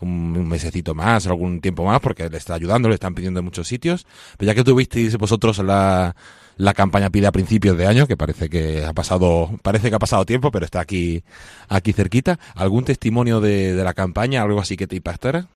[0.00, 3.68] un, mesecito más, algún tiempo más, porque le está ayudando, le están pidiendo en muchos
[3.68, 4.06] sitios.
[4.36, 6.14] Pero ya que tuvisteis vosotros la,
[6.56, 10.00] la campaña pide a principios de año, que parece que ha pasado, parece que ha
[10.00, 11.22] pasado tiempo, pero está aquí,
[11.68, 12.38] aquí cerquita.
[12.54, 15.48] ¿Algún testimonio de, de la campaña, algo así que te impactara?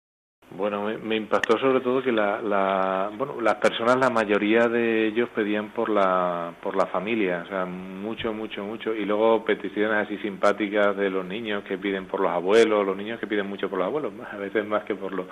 [0.53, 5.71] Bueno, me, impactó sobre todo que la, bueno, las personas, la mayoría de ellos pedían
[5.71, 8.93] por la, por la familia, o sea, mucho, mucho, mucho.
[8.93, 13.21] Y luego peticiones así simpáticas de los niños que piden por los abuelos, los niños
[13.21, 15.27] que piden mucho por los abuelos, a veces más que por los,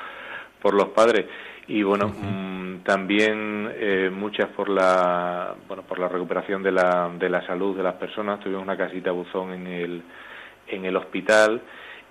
[0.62, 1.26] por los padres.
[1.66, 7.28] Y bueno, mm, también eh, muchas por la, bueno, por la recuperación de la, de
[7.28, 8.38] la salud de las personas.
[8.38, 10.02] Tuvimos una casita buzón en el,
[10.68, 11.61] en el hospital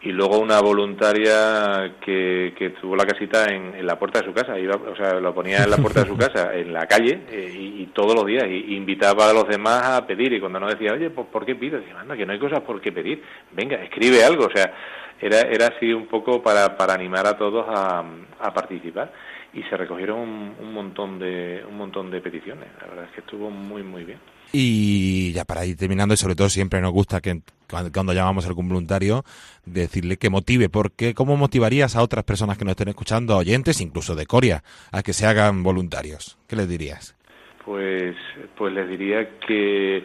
[0.02, 4.58] y luego una voluntaria que, que tuvo la casita en, la puerta de su casa,
[4.60, 7.52] iba, o sea, lo ponía en la puerta de su casa, en la calle, eh,
[7.54, 10.94] y, todos los días, y, invitaba a los demás a pedir, y cuando no decía,
[10.94, 11.80] oye, pues, ¿por qué pido?
[11.80, 14.72] Decía, anda, que no hay cosas por qué pedir, venga, escribe algo, o sea,
[15.20, 18.04] era, era así un poco para, para animar a todos a,
[18.40, 19.12] a participar,
[19.54, 23.22] y se recogieron un, un, montón de, un montón de peticiones, la verdad es que
[23.22, 24.20] estuvo muy, muy bien.
[24.60, 28.48] Y ya para ir terminando, y sobre todo siempre nos gusta que cuando, llamamos a
[28.48, 29.24] algún voluntario,
[29.68, 34.16] decirle que motive, porque ¿cómo motivarías a otras personas que nos estén escuchando, oyentes, incluso
[34.16, 36.40] de Coria, a que se hagan voluntarios?
[36.48, 37.16] ¿Qué les dirías?
[37.64, 38.16] Pues,
[38.58, 40.04] pues les diría que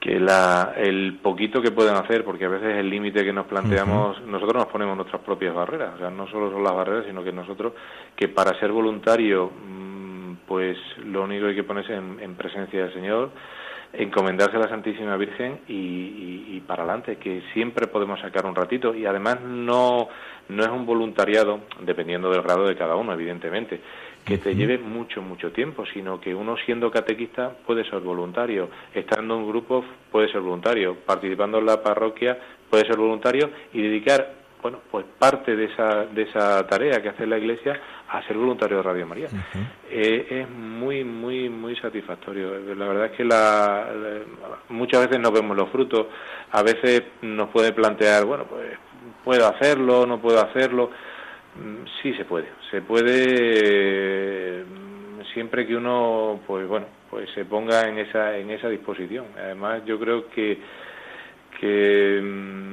[0.00, 4.22] que la, el poquito que pueden hacer, porque a veces el límite que nos planteamos,
[4.22, 7.32] nosotros nos ponemos nuestras propias barreras, o sea, no solo son las barreras, sino que
[7.32, 7.74] nosotros,
[8.16, 9.50] que para ser voluntario
[10.50, 13.30] pues lo único que hay que ponerse en, presencia del Señor,
[13.92, 18.92] encomendarse a la Santísima Virgen y, para adelante, que siempre podemos sacar un ratito.
[18.92, 20.08] Y además no,
[20.48, 23.80] no es un voluntariado, dependiendo del grado de cada uno, evidentemente,
[24.24, 29.34] que te lleve mucho, mucho tiempo, sino que uno siendo catequista puede ser voluntario, estando
[29.34, 32.36] en un grupo puede ser voluntario, participando en la parroquia
[32.68, 37.26] puede ser voluntario y dedicar bueno, pues parte de esa, de esa tarea que hace
[37.26, 39.28] la Iglesia a ser voluntario de Radio María.
[39.88, 42.58] Eh, es muy, muy, muy satisfactorio.
[42.74, 43.88] La verdad es que la,
[44.68, 46.06] muchas veces no vemos los frutos,
[46.52, 48.78] a veces nos puede plantear, bueno, pues
[49.24, 50.90] puedo hacerlo, no puedo hacerlo.
[51.56, 54.64] Mm, sí se puede, se puede
[55.32, 59.26] siempre que uno, pues bueno, pues se ponga en esa, en esa disposición.
[59.36, 60.58] Además, yo creo que
[61.60, 62.70] que mm,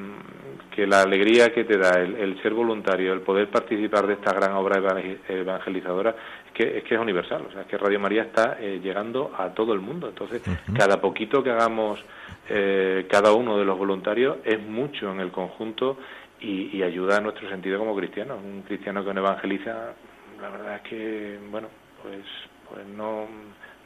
[0.78, 4.52] que la alegría que te da el, ser voluntario, el poder participar de esta gran
[4.52, 4.80] obra
[5.28, 7.47] evangelizadora, es que es, que es universal.
[7.50, 10.08] O sea, es que Radio María está eh, llegando a todo el mundo.
[10.08, 10.43] Entonces,
[10.78, 12.06] cada poquito que hagamos
[12.47, 15.97] eh, cada uno de los voluntarios es mucho en el conjunto
[16.39, 18.38] y, ayuda a nuestro sentido como cristianos.
[18.45, 19.95] Un cristiano que no evangeliza,
[20.39, 21.69] la verdad es que, bueno,
[22.04, 22.21] pues,
[22.69, 23.26] pues no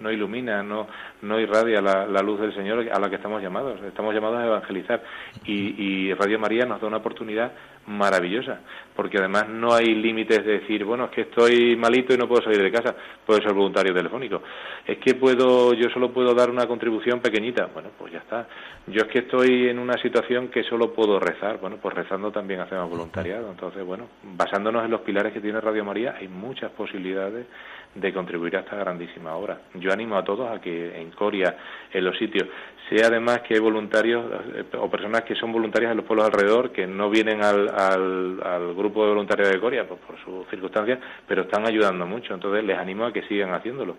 [0.02, 0.88] no ilumina, no,
[1.22, 3.82] no irradia la, luz del Señor a la que estamos llamados.
[3.84, 5.04] Estamos llamados a evangelizar
[5.46, 7.52] y, Radio María nos da una oportunidad
[7.88, 8.60] maravillosa,
[8.96, 12.44] porque además no hay límites de decir, bueno, es que estoy malito y no puedo
[12.44, 14.44] salir de casa, puedo ser voluntario telefónico.
[14.86, 18.48] Es que puedo, yo solo puedo dar una contribución pequeñita, bueno, pues ya está.
[18.88, 22.60] Yo es que estoy en una situación que solo puedo rezar, bueno, pues rezando también
[22.62, 23.50] hacemos voluntariado.
[23.50, 27.48] Entonces, bueno, basándonos en los pilares que tiene Radio María, hay muchas posibilidades
[27.96, 29.60] de contribuir a esta grandísima obra.
[29.76, 31.58] Yo animo a todos a que en Coria,
[31.92, 32.48] en los sitios,
[32.90, 34.26] sea además que hay voluntarios
[34.56, 38.74] eh, o personas que son voluntarias en los pueblos alrededor, que no vienen al, al,
[38.76, 42.34] grupo de voluntarios de Coria pues, por sus circunstancias, pero están ayudando mucho.
[42.34, 43.98] Entonces les animo a que sigan haciéndolo.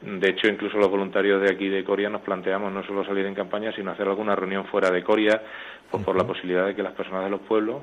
[0.00, 3.34] De hecho, incluso los voluntarios de aquí de Coria nos planteamos no solo salir en
[3.34, 5.42] campaña, sino hacer alguna reunión fuera de Coria,
[5.90, 7.82] pues por la posibilidad de que las personas de los pueblos,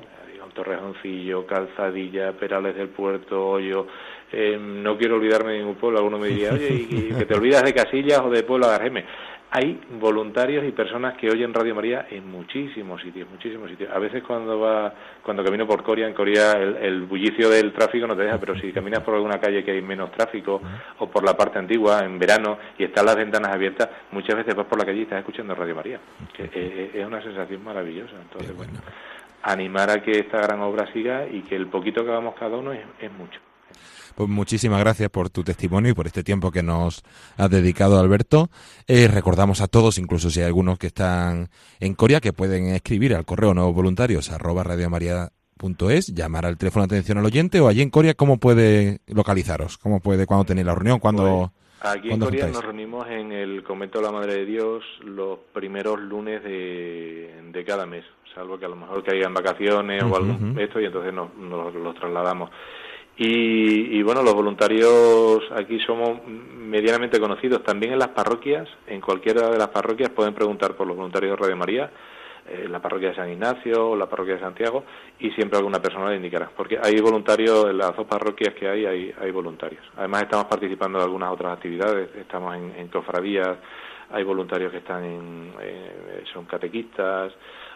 [0.58, 3.86] Torrejoncillo, Calzadilla, Perales del Puerto, Hoyo,
[4.32, 5.98] eh, no quiero olvidarme de ningún pueblo.
[5.98, 9.04] Alguno me diría, oye, ¿y, que te olvidas de Casillas o de Pueblo Gargeme?
[9.50, 13.90] Hay voluntarios y personas que oyen Radio María en muchísimos sitios, muchísimos sitios.
[13.90, 18.14] A veces cuando va, cuando camino por Coria, en Coria el, bullicio del tráfico no
[18.14, 20.60] te deja, pero si caminas por alguna calle que hay menos tráfico
[20.98, 24.66] o por la parte antigua en verano y están las ventanas abiertas, muchas veces vas
[24.66, 25.98] por la calle y estás escuchando Radio María.
[26.34, 28.16] Que, es una sensación maravillosa.
[28.20, 28.74] Entonces, bueno,
[29.44, 32.74] animar a que esta gran obra siga y que el poquito que hagamos cada uno
[32.74, 33.40] es mucho.
[34.18, 37.04] Pues muchísimas gracias por tu testimonio y por este tiempo que nos
[37.36, 38.50] has dedicado, Alberto.
[38.88, 43.14] Eh, recordamos a todos, incluso si hay algunos que están en Corea, que pueden escribir
[43.14, 47.80] al correo nuevos voluntarios arroba radiomaria.es, llamar al teléfono de atención al oyente o allí
[47.80, 49.78] en Corea, ¿cómo puede localizaros?
[49.78, 50.98] ¿Cómo puede, cuando tenéis la reunión?
[50.98, 54.82] cuando pues, aquí en Corea nos reunimos en el convento de la Madre de Dios
[55.04, 58.04] los primeros lunes de, cada mes,
[58.34, 61.72] salvo que a lo mejor que en vacaciones o algo esto y entonces nos, nos
[61.72, 62.50] los trasladamos.
[63.20, 67.64] Y, bueno, los voluntarios aquí somos medianamente conocidos.
[67.64, 71.36] También en las parroquias, en cualquiera de las parroquias pueden preguntar por los voluntarios de
[71.36, 71.90] Radio María,
[72.48, 74.84] eh, la parroquia de San Ignacio la parroquia de Santiago,
[75.18, 76.48] y siempre alguna persona le indicará.
[76.56, 79.84] Porque hay voluntarios, en las dos parroquias que hay, hay, voluntarios.
[79.96, 83.58] Además estamos participando en algunas otras actividades, estamos en, en cofradías,
[84.10, 85.52] hay voluntarios que están en,
[86.32, 87.32] son catequistas,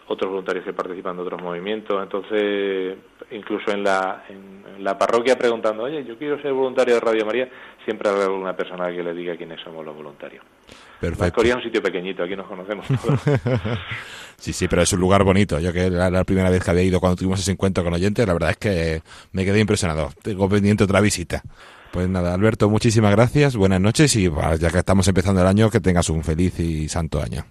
[0.09, 2.03] otros voluntarios que participan de otros movimientos.
[2.03, 2.97] Entonces,
[3.31, 7.49] incluso en la, en la parroquia preguntando, oye, yo quiero ser voluntario de Radio María,
[7.85, 10.45] siempre habrá alguna persona que le diga quiénes somos los voluntarios.
[11.01, 11.35] Perfecto.
[11.35, 13.21] Corea es un sitio pequeñito, aquí nos conocemos todos.
[14.37, 15.59] sí, sí, pero es un lugar bonito.
[15.59, 18.25] Yo que era la primera vez que había ido cuando tuvimos ese encuentro con oyentes,
[18.25, 20.11] la verdad es que me quedé impresionado.
[20.23, 21.43] Tengo pendiente otra visita.
[21.91, 25.81] Pues nada, Alberto, muchísimas gracias, buenas noches y ya que estamos empezando el año, que
[25.81, 27.45] tengas un feliz y santo año.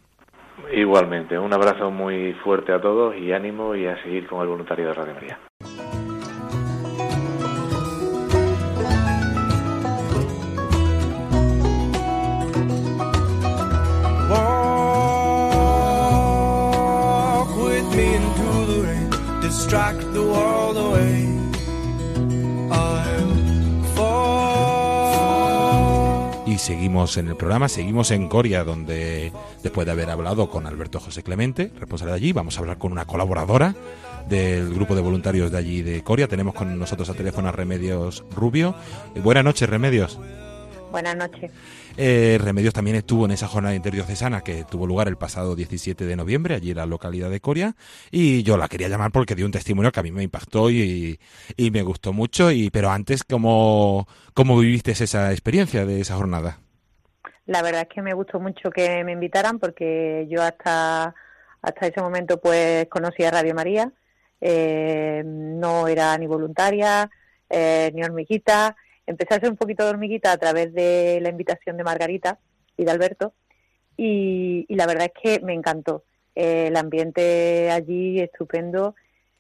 [0.74, 4.88] Igualmente, un abrazo muy fuerte a todos y ánimo y a seguir con el voluntario
[4.88, 5.40] de Radio María.
[26.52, 29.32] Y seguimos en el programa, seguimos en Coria, donde
[29.64, 32.92] después de haber hablado con Alberto José Clemente, responsable de allí, vamos a hablar con
[32.92, 33.74] una colaboradora
[34.28, 36.28] del grupo de voluntarios de allí de Coria.
[36.28, 38.76] Tenemos con nosotros a teléfono a Remedios Rubio.
[39.16, 40.20] Eh, buenas noches, Remedios.
[40.92, 41.54] Buenas noches.
[42.04, 46.16] Eh, Remedios también estuvo en esa jornada interdiocesana que tuvo lugar el pasado 17 de
[46.16, 47.76] noviembre, allí en la localidad de Coria,
[48.10, 51.20] y yo la quería llamar porque dio un testimonio que a mí me impactó y,
[51.58, 52.50] y me gustó mucho.
[52.50, 56.58] Y pero antes, ¿cómo, ¿cómo viviste esa experiencia de esa jornada?
[57.46, 61.14] La verdad es que me gustó mucho que me invitaran porque yo hasta,
[61.62, 63.92] hasta ese momento pues conocía Radio María,
[64.40, 67.12] eh, no era ni voluntaria,
[67.48, 68.76] eh, ni hormiguita,
[69.12, 72.40] empecé a ser un poquito de hormiguita a través de la invitación de Margarita
[72.78, 73.34] y de Alberto
[73.98, 76.04] y, la verdad es que me encantó.
[76.34, 78.96] Eh, el ambiente allí estupendo,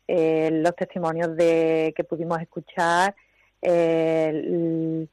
[0.07, 3.15] eh, los testimonios de que pudimos escuchar,
[3.61, 5.07] eh,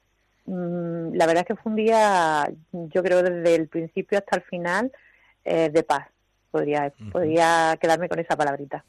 [0.44, 4.42] mm, la verdad es que fue un día, yo creo desde el principio hasta el
[4.42, 4.92] final,
[5.44, 6.06] de paz.
[6.50, 8.84] Podría, podría quedarme con esa palabrita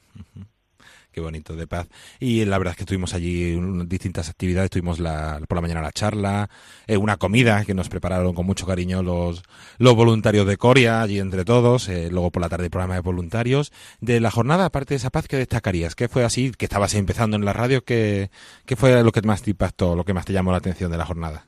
[1.12, 1.88] qué bonito, de paz.
[2.20, 5.91] Y la verdad es que estuvimos allí distintas actividades, tuvimos la, por la mañana la
[5.91, 6.49] charla,
[6.88, 9.43] eh, una comida que nos prepararon con mucho cariño los,
[9.78, 13.01] los voluntarios de Coria, allí entre todos, eh, luego por la tarde el programa de
[13.01, 13.72] voluntarios.
[14.01, 15.95] De la jornada, aparte de esa paz, ¿qué destacarías?
[15.95, 17.84] ¿Qué fue así, que estabas empezando en la radio?
[17.84, 18.30] ¿Qué,
[18.66, 20.97] qué fue lo que más te impactó, lo que más te llamó la atención de
[20.97, 21.47] la jornada?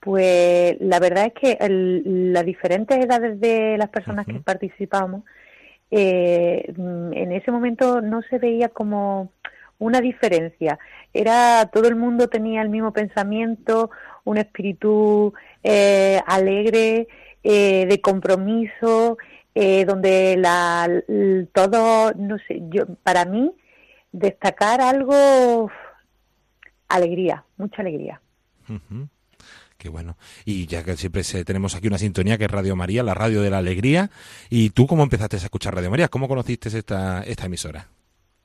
[0.00, 5.24] Pues la verdad es que las diferentes edades de las personas que participamos
[5.90, 9.32] eh, en ese momento no se veía como
[9.78, 10.78] una diferencia.
[11.12, 13.90] Era todo el mundo tenía el mismo pensamiento,
[14.24, 15.32] un espíritu
[15.62, 17.08] eh, alegre,
[17.42, 19.16] eh, de compromiso,
[19.54, 20.88] eh, donde la,
[21.52, 23.52] todo, no sé, yo para mí
[24.12, 25.70] destacar algo,
[26.88, 28.20] alegría, mucha alegría.
[29.78, 30.16] Qué bueno.
[30.44, 33.50] Y ya que siempre tenemos aquí una sintonía que es Radio María, la radio de
[33.50, 34.10] la alegría.
[34.50, 36.08] ¿Y tú cómo empezaste a escuchar Radio María?
[36.08, 37.86] ¿Cómo conociste esta, esta emisora?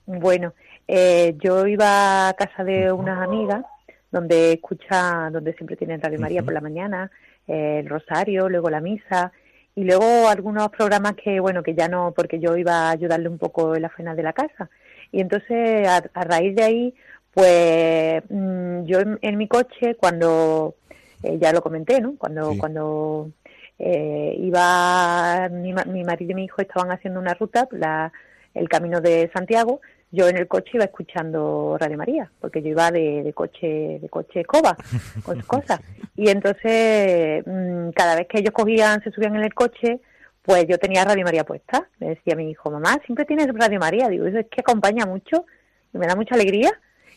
[0.06, 0.54] Bueno,
[0.88, 3.66] eh, yo iba a casa de unas amigas
[4.12, 7.10] donde escucha, donde siempre tienen Radio María por la mañana,
[7.48, 9.32] eh, el rosario, luego la misa
[9.76, 13.40] y luego algunos programas que, bueno, que ya no, porque yo iba a ayudarle un
[13.40, 14.70] poco en la cena de la casa.
[15.12, 16.94] Y entonces, a, raíz de ahí,
[17.34, 20.76] pues mm, yo en, mi coche, cuando
[21.24, 22.16] eh, ya lo comenté, ¿no?
[22.18, 23.32] Cuando, cuando
[23.80, 28.12] eh, iba, mi, mi, marido y mi hijo estaban haciendo una ruta, la,
[28.54, 32.92] el camino de Santiago, yo en el coche iba escuchando Radio María, porque yo iba
[32.92, 34.78] de, coche de coche escoba,
[35.26, 35.80] con sus cosas.
[36.16, 40.02] Y entonces, mm, cada vez que ellos cogían, se subían en el coche,
[40.44, 41.90] pues yo tenía Radio María puesta.
[42.00, 44.08] Me decía mi hijo, mamá, siempre tienes Radio María.
[44.08, 45.46] Digo, eso es que acompaña mucho
[45.94, 46.72] y me da mucha alegría.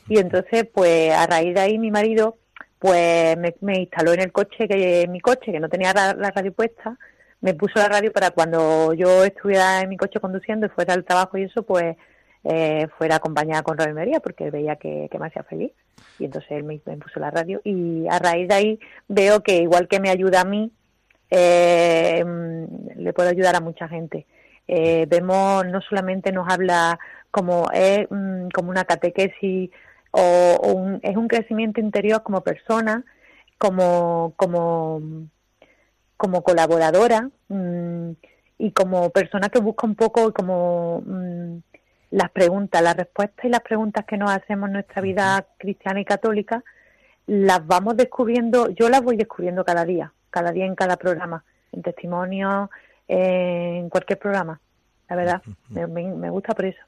[0.08, 2.38] Y entonces, pues a raíz de ahí mi marido
[2.78, 6.98] pues me, instaló en el coche, que mi coche, que no tenía la, radio puesta,
[7.40, 11.04] me puso la radio para cuando yo estuviera en mi coche conduciendo y fuera al
[11.04, 11.96] trabajo y eso, pues
[12.44, 15.72] eh, fuera acompañada con Radio María, porque veía que, me hacía feliz.
[16.18, 19.88] Y entonces él me, puso la radio y a raíz de ahí veo que igual
[19.88, 20.70] que me ayuda a mí,
[21.30, 22.24] eh,
[22.96, 24.26] le puedo ayudar a mucha gente.
[24.68, 26.98] Eh, vemos, no solamente nos habla
[27.30, 27.68] como,
[28.10, 29.70] mm, como una catequesis
[30.18, 33.04] o, es un crecimiento interior como persona,
[33.58, 35.00] como, como,
[36.16, 38.10] como colaboradora mm,
[38.58, 41.58] y como persona que busca un poco como mm,
[42.10, 46.04] las preguntas, las respuestas y las preguntas que nos hacemos en nuestra vida cristiana y
[46.04, 46.64] católica,
[47.26, 51.82] las vamos descubriendo, yo las voy descubriendo cada día, cada día en cada programa, en
[51.82, 52.70] testimonio,
[53.08, 54.60] en cualquier programa.
[55.08, 56.80] La verdad, me gusta por eso.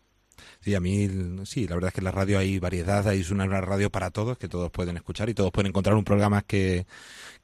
[0.61, 1.09] Sí, a mí,
[1.45, 4.11] sí, la verdad es que en la radio hay variedad, hay una, una radio para
[4.11, 6.87] todos, que todos pueden escuchar y todos pueden encontrar un programa que,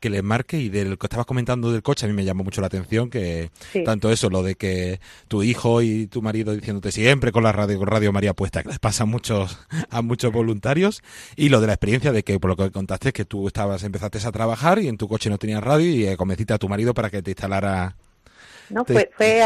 [0.05, 2.61] que les marque y del que estabas comentando del coche a mí me llamó mucho
[2.61, 3.51] la atención que
[3.86, 7.78] tanto eso lo de que tu hijo y tu marido diciéndote siempre con la radio
[7.78, 9.59] con Radio María puesta que les pasa a muchos
[9.90, 11.03] a muchos voluntarios
[11.36, 14.18] y lo de la experiencia de que por lo que contaste que tú estabas empezaste
[14.18, 16.92] a trabajar y en tu coche no tenías radio y eh, convenciste a tu marido
[16.92, 17.97] para que te instalara
[18.68, 19.42] no fue fue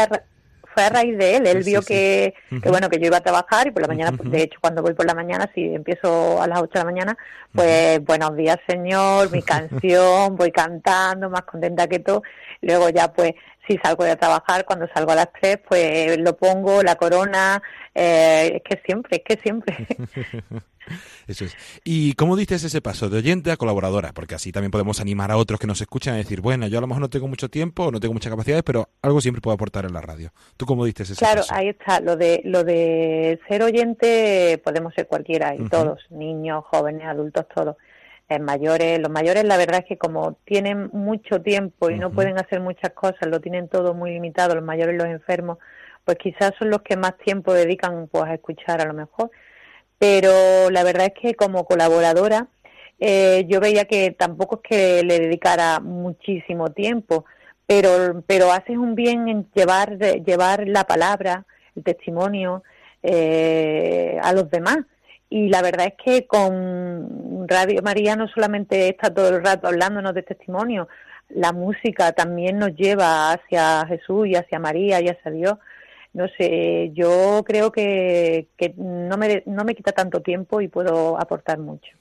[0.79, 1.47] fue a raíz de él.
[1.47, 4.31] Él vio que, que, bueno, que yo iba a trabajar y por la mañana, pues,
[4.31, 7.17] de hecho, cuando voy por la mañana, si empiezo a las 8 de la mañana,
[7.53, 12.23] pues buenos días, señor, mi canción, voy cantando, más contenta que todo.
[12.61, 13.33] Luego ya, pues,
[13.67, 17.61] si salgo de trabajar, cuando salgo a las 3, pues lo pongo, la corona,
[17.93, 19.75] eh, es que siempre, es que siempre.
[21.27, 21.55] Eso es.
[21.83, 24.13] ¿Y cómo dices ese paso de oyente a colaboradora?
[24.13, 26.81] Porque así también podemos animar a otros que nos escuchan a decir, bueno, yo a
[26.81, 29.85] lo mejor no tengo mucho tiempo, no tengo muchas capacidades, pero algo siempre puedo aportar
[29.85, 30.31] en la radio.
[30.57, 31.49] ¿Tú cómo dices ese claro, paso?
[31.49, 31.99] Claro, ahí está.
[31.99, 37.75] Lo de, lo de ser oyente podemos ser cualquiera y todos, niños, jóvenes, adultos, todos.
[38.27, 42.37] En mayores, los mayores la verdad es que como tienen mucho tiempo y no pueden
[42.37, 45.57] hacer muchas cosas, lo tienen todo muy limitado, los mayores, los enfermos,
[46.05, 49.31] pues quizás son los que más tiempo dedican pues a escuchar a lo mejor
[49.99, 52.47] pero la verdad es que como colaboradora
[52.99, 57.25] eh, yo veía que tampoco es que le dedicara muchísimo tiempo,
[57.65, 61.45] pero, pero haces un bien en llevar, llevar la palabra,
[61.75, 62.63] el testimonio
[63.03, 64.79] eh, a los demás.
[65.29, 70.13] Y la verdad es que con Radio María no solamente está todo el rato hablándonos
[70.15, 70.87] de testimonio,
[71.29, 75.53] la música también nos lleva hacia Jesús y hacia María y hacia Dios
[76.13, 81.19] no sé, yo creo que, que no, me, no me quita tanto tiempo y puedo
[81.19, 81.91] aportar mucho.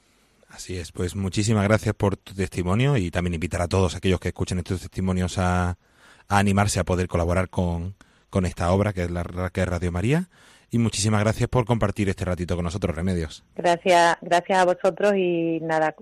[0.48, 4.28] Así es, pues muchísimas gracias por tu testimonio y también invitar a todos aquellos que
[4.28, 5.76] escuchen estos testimonios a,
[6.28, 7.94] animarse a poder colaborar con,
[8.30, 10.28] con, esta obra que es la que es Radio María.
[10.70, 13.44] Y muchísimas gracias por compartir este ratito con nosotros, Remedios.
[13.56, 15.94] Gracias, gracias a vosotros y nada,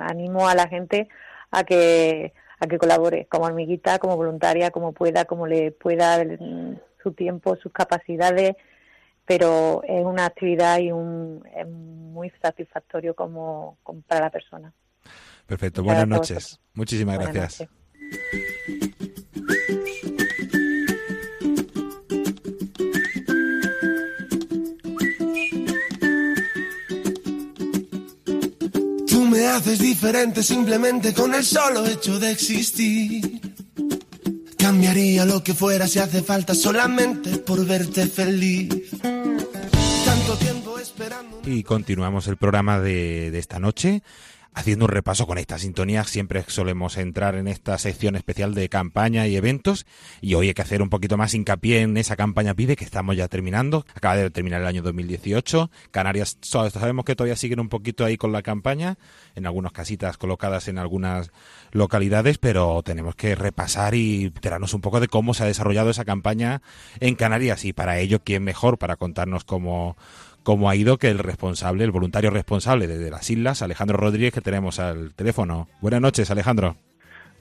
[0.00, 1.08] animo a la gente
[1.50, 6.24] a que a que colabore como amiguita, como voluntaria, como pueda, como le pueda
[7.06, 8.56] su tiempo, sus capacidades,
[9.24, 13.78] pero es una actividad y un, es muy satisfactorio como,
[14.08, 14.72] para la persona.
[15.46, 16.60] Perfecto, buenas noches.
[16.74, 17.68] Muchísimas gracias.
[29.06, 33.55] Tú me haces diferente simplemente con el solo hecho de existir.
[34.66, 38.68] Cambiaría lo que fuera si hace falta solamente por verte feliz.
[39.00, 41.40] Tanto tiempo esperando.
[41.44, 44.02] Y continuamos el programa de, de esta noche
[44.56, 46.02] haciendo un repaso con esta sintonía.
[46.04, 49.86] Siempre solemos entrar en esta sección especial de campaña y eventos
[50.22, 53.16] y hoy hay que hacer un poquito más hincapié en esa campaña PIDE que estamos
[53.16, 53.84] ya terminando.
[53.94, 55.70] Acaba de terminar el año 2018.
[55.90, 58.96] Canarias sabemos que todavía siguen un poquito ahí con la campaña,
[59.34, 61.30] en algunas casitas colocadas en algunas
[61.72, 66.06] localidades, pero tenemos que repasar y enterarnos un poco de cómo se ha desarrollado esa
[66.06, 66.62] campaña
[67.00, 69.98] en Canarias y para ello, ¿quién mejor para contarnos cómo
[70.46, 74.40] cómo ha ido que el responsable, el voluntario responsable de, las islas, Alejandro Rodríguez, que
[74.40, 75.66] tenemos al teléfono.
[75.80, 76.76] Buenas noches, Alejandro.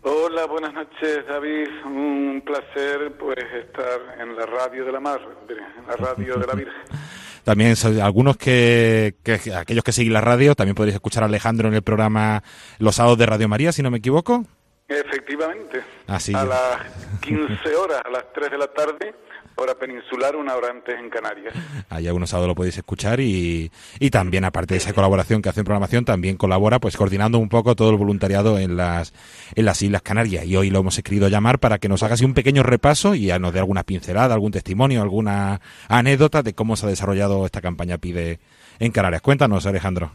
[0.02, 1.68] Hola, buenas noches, David.
[1.86, 6.56] Un placer pues estar en la radio de la mar, en la radio de la
[6.56, 6.74] Virgen.
[7.44, 9.14] También algunos que,
[9.56, 12.42] aquellos que siguen la radio, también podréis escuchar a Alejandro en el programa
[12.80, 14.46] Los sábados de Radio María, si no me equivoco.
[14.88, 15.84] Efectivamente.
[16.08, 16.82] Así a las
[17.22, 19.14] 15 horas, a las 3 de la tarde,
[19.56, 21.54] hora peninsular, una hora antes en Canarias.
[21.90, 25.62] Ahí algunos sábados lo podéis escuchar y, y también, aparte de esa colaboración que hace
[25.62, 29.14] en programación, también colabora pues coordinando un poco todo el voluntariado en las,
[29.56, 30.46] en las Islas Canarias.
[30.46, 33.28] Y hoy lo hemos querido llamar para que nos haga así un pequeño repaso y
[33.40, 37.98] nos dé alguna pincelada, algún testimonio, alguna anécdota de cómo se ha desarrollado esta campaña
[37.98, 38.40] PIDE
[38.80, 39.22] en Canarias.
[39.22, 40.12] Cuéntanos, Alejandro.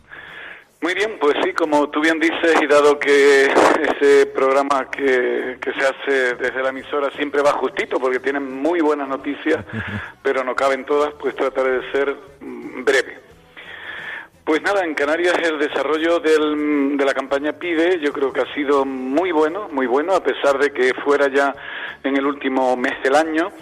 [0.82, 5.72] Muy bien, pues sí, como tú bien dices, y dado que ese programa que, que,
[5.74, 9.62] se hace desde la emisora siempre va justito, porque tienen muy buenas noticias,
[10.22, 13.18] pero no caben todas, pues trataré de ser mm, breve.
[14.42, 18.54] Pues nada, en Canarias el desarrollo del, de la campaña PIDE yo creo que ha
[18.54, 21.54] sido muy bueno, muy bueno, a pesar de que fuera ya
[22.02, 23.52] en el último mes del año.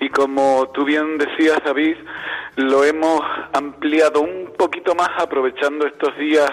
[0.00, 1.96] Y como tú bien decías, David,
[2.56, 3.20] lo hemos
[3.52, 6.50] ampliado un poquito más aprovechando estos días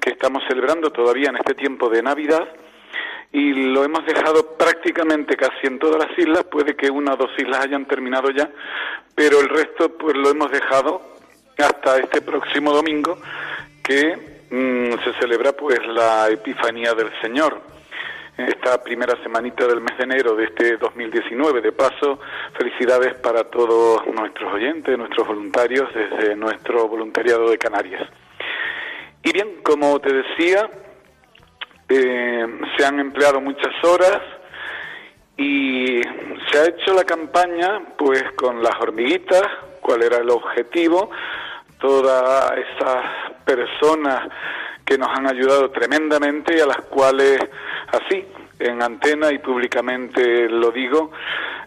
[0.00, 2.48] que estamos celebrando todavía en este tiempo de Navidad
[3.32, 7.30] y lo hemos dejado prácticamente casi en todas las islas, puede que una o dos
[7.38, 8.50] islas hayan terminado ya,
[9.14, 11.00] pero el resto pues lo hemos dejado
[11.58, 13.16] hasta este próximo domingo
[13.82, 17.71] que mm, se celebra pues la Epifanía del Señor.
[18.36, 21.60] Esta primera semanita del mes de enero de este 2019.
[21.60, 22.18] De paso,
[22.56, 28.08] felicidades para todos nuestros oyentes, nuestros voluntarios desde nuestro voluntariado de Canarias.
[29.22, 30.68] Y bien, como te decía,
[31.88, 34.20] eh, se han empleado muchas horas
[35.36, 36.00] y
[36.50, 39.42] se ha hecho la campaña pues con las hormiguitas,
[39.80, 41.10] cuál era el objetivo,
[41.78, 43.04] todas esas
[43.44, 44.28] personas
[44.84, 47.38] que nos han ayudado tremendamente y a las cuales
[47.92, 48.24] así
[48.58, 51.12] en antena y públicamente lo digo,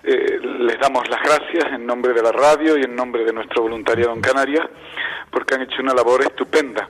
[0.04, 3.64] eh, les damos las gracias en nombre de la radio y en nombre de nuestro
[3.64, 4.66] voluntariado en Canarias
[5.32, 6.90] porque han hecho una labor estupenda.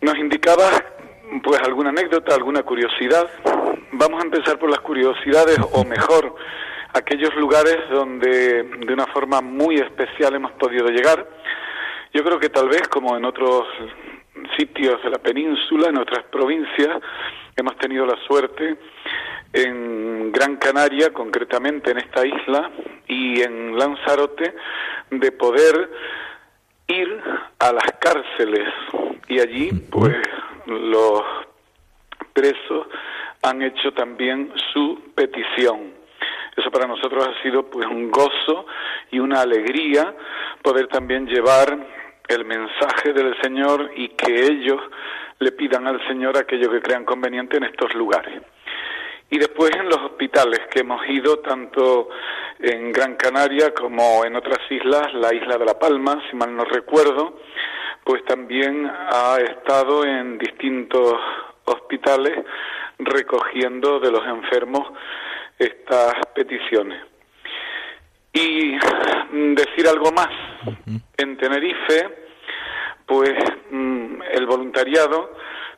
[0.00, 0.70] Nos indicaba
[1.42, 3.28] pues alguna anécdota, alguna curiosidad.
[3.92, 6.34] Vamos a empezar por las curiosidades o mejor
[6.94, 11.26] aquellos lugares donde de una forma muy especial hemos podido llegar.
[12.12, 13.66] Yo creo que tal vez como en otros
[14.56, 17.00] sitios de la península, en otras provincias,
[17.56, 18.76] hemos tenido la suerte
[19.52, 22.70] en Gran Canaria, concretamente en esta isla,
[23.06, 24.54] y en Lanzarote,
[25.10, 25.90] de poder
[26.88, 27.20] ir
[27.58, 28.68] a las cárceles
[29.28, 30.16] y allí, pues,
[30.66, 31.22] los
[32.32, 32.86] presos
[33.42, 35.94] han hecho también su petición.
[36.56, 38.66] Eso para nosotros ha sido pues un gozo
[39.10, 40.14] y una alegría
[40.62, 41.78] poder también llevar
[42.28, 44.80] el mensaje del Señor y que ellos
[45.42, 48.42] le pidan al Señor aquello que crean conveniente en estos lugares.
[49.30, 52.10] Y después en los hospitales que hemos ido, tanto
[52.58, 56.64] en Gran Canaria como en otras islas, la isla de La Palma, si mal no
[56.64, 57.40] recuerdo,
[58.04, 61.14] pues también ha estado en distintos
[61.64, 62.44] hospitales
[62.98, 64.92] recogiendo de los enfermos
[65.58, 67.00] estas peticiones.
[68.34, 68.76] Y
[69.54, 70.30] decir algo más,
[71.16, 72.21] en Tenerife
[73.06, 73.32] pues
[73.70, 75.32] mm, el voluntariado.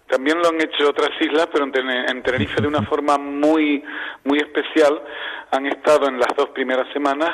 [0.07, 3.83] También lo han hecho otras islas, pero en Tenerife de una forma muy
[4.25, 5.03] muy especial
[5.51, 7.31] han estado en las dos primeras semanas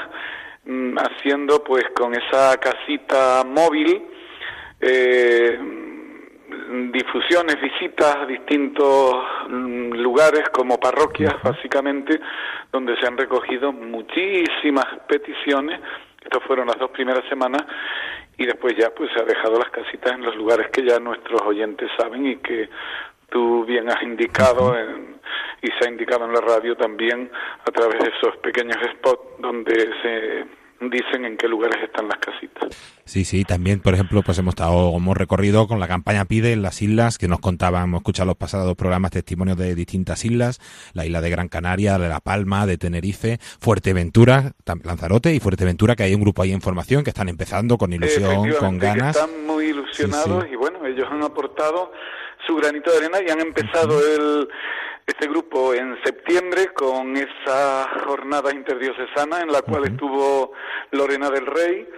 [0.65, 4.03] mm, haciendo pues con esa casita móvil
[4.81, 5.59] eh,
[6.93, 9.15] difusiones, visitas a distintos
[9.49, 12.21] mm, lugares como parroquias básicamente,
[12.73, 15.81] donde se han recogido muchísimas peticiones.
[16.23, 17.63] Estas fueron las dos primeras semanas
[18.41, 21.43] y después ya pues se ha dejado las casitas en los lugares que ya nuestros
[21.43, 22.71] oyentes saben y que
[23.29, 24.75] tú bien has indicado
[25.61, 27.31] y se ha indicado en la radio también
[27.61, 30.47] a través de esos pequeños spots donde se
[30.81, 32.75] dicen en qué lugares están las casitas.
[33.05, 36.63] Sí, sí, también, por ejemplo, pues hemos estado, hemos recorrido con la campaña Pide en
[36.63, 40.61] las islas, que nos contaban, hemos escuchado los pasados programas testimonios de distintas islas,
[40.95, 44.53] la isla de Gran Canaria, de La Palma, de Tenerife, Fuerteventura,
[44.85, 48.49] Lanzarote y Fuerteventura, que hay un grupo ahí en formación que están empezando con ilusión,
[48.59, 49.17] con ganas.
[49.17, 51.93] están muy ilusionados y bueno, ellos han aportado
[52.47, 54.49] su granito de arena y han empezado el
[55.07, 60.53] este grupo en septiembre con esa jornada interdiocesana en la cual estuvo
[60.93, 61.89] Lorena del Rey.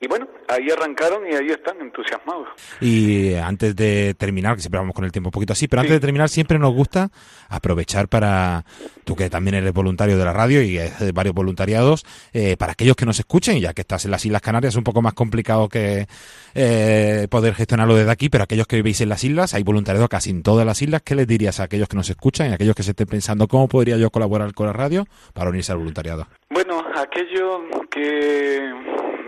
[0.00, 2.46] Y bueno, ahí arrancaron y ahí están entusiasmados.
[2.80, 5.94] Y antes de terminar, que siempre vamos con el tiempo un poquito así, pero antes
[5.94, 7.10] de terminar siempre nos gusta
[7.48, 8.64] aprovechar para,
[9.04, 12.94] tú que también eres voluntario de la radio y de varios voluntariados, eh, para aquellos
[12.94, 15.68] que nos escuchen, ya que estás en las Islas Canarias, es un poco más complicado
[15.68, 16.06] que
[16.54, 20.30] eh, poder gestionarlo desde aquí, pero aquellos que vivís en las islas, hay voluntariado casi
[20.30, 22.76] en todas las islas, ¿qué les dirías a aquellos que nos escuchan y a aquellos
[22.76, 26.28] que se estén pensando cómo podría yo colaborar con la radio para unirse al voluntariado?
[26.50, 28.72] Bueno, aquello que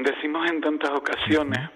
[0.03, 1.71] decimos en tantas ocasiones,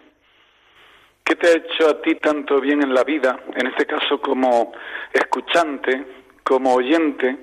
[1.24, 4.72] ¿qué te ha hecho a ti tanto bien en la vida, en este caso como
[5.12, 6.04] escuchante,
[6.42, 7.36] como oyente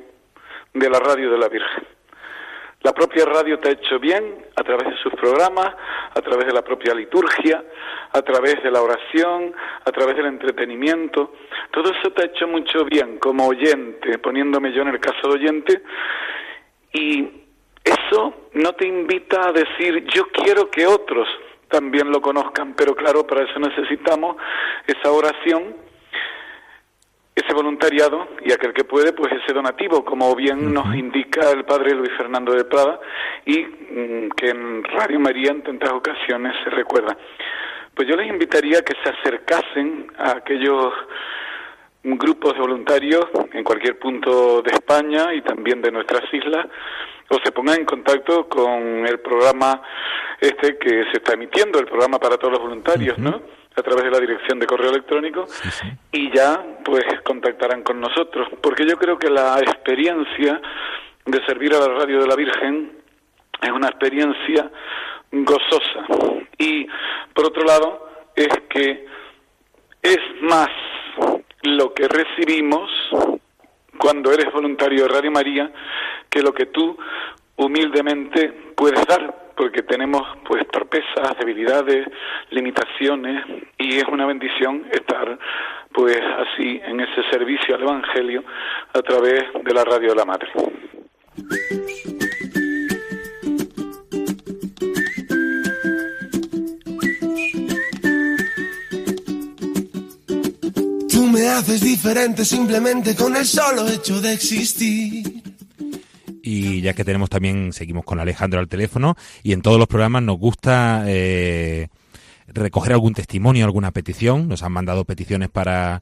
[0.73, 1.87] de la radio de la Virgen?
[2.83, 5.67] La propia radio te ha hecho bien a través de sus programas,
[6.15, 7.63] a través de la propia liturgia,
[8.11, 9.53] a través de la oración,
[9.85, 11.33] a través del entretenimiento.
[11.69, 15.33] Todo eso te ha hecho mucho bien como oyente, poniéndome yo en el caso de
[15.33, 15.83] oyente.
[16.93, 17.40] Y
[17.83, 21.27] eso no te invita a decir yo quiero que otros
[21.69, 24.35] también lo conozcan, pero claro, para eso necesitamos
[24.85, 25.75] esa oración
[27.33, 31.95] ese voluntariado y aquel que puede, pues ese donativo, como bien nos indica el padre
[31.95, 32.99] Luis Fernando de Prada
[33.45, 37.17] y mm, que en Radio María en tantas ocasiones se recuerda.
[37.95, 40.93] Pues yo les invitaría a que se acercasen a aquellos
[42.03, 46.65] grupos de voluntarios en cualquier punto de España y también de nuestras islas
[47.31, 49.81] o se pongan en contacto con el programa
[50.39, 53.41] este que se está emitiendo, el programa para todos los voluntarios, ¿no?
[53.75, 55.45] a través de la dirección de correo electrónico.
[56.11, 58.47] Y ya pues contactarán con nosotros.
[58.61, 60.61] Porque yo creo que la experiencia
[61.25, 62.97] de servir a la radio de la Virgen
[63.61, 64.69] es una experiencia
[65.31, 66.05] gozosa.
[66.57, 66.85] Y
[67.33, 69.05] por otro lado es que
[70.01, 70.69] es más
[71.63, 72.89] lo que recibimos
[74.01, 75.71] cuando eres voluntario de Radio María
[76.27, 76.97] que lo que tú
[77.57, 82.07] humildemente puedes dar, porque tenemos pues torpezas, debilidades,
[82.49, 83.45] limitaciones
[83.77, 85.37] y es una bendición estar
[85.93, 88.43] pues así en ese servicio al Evangelio
[88.91, 90.49] a través de la radio de la Madre.
[101.31, 105.41] Me haces diferente simplemente con el solo hecho de existir.
[106.43, 110.23] Y ya que tenemos también, seguimos con Alejandro al teléfono y en todos los programas
[110.23, 111.87] nos gusta eh,
[112.47, 114.47] recoger algún testimonio, alguna petición.
[114.47, 116.01] Nos han mandado peticiones para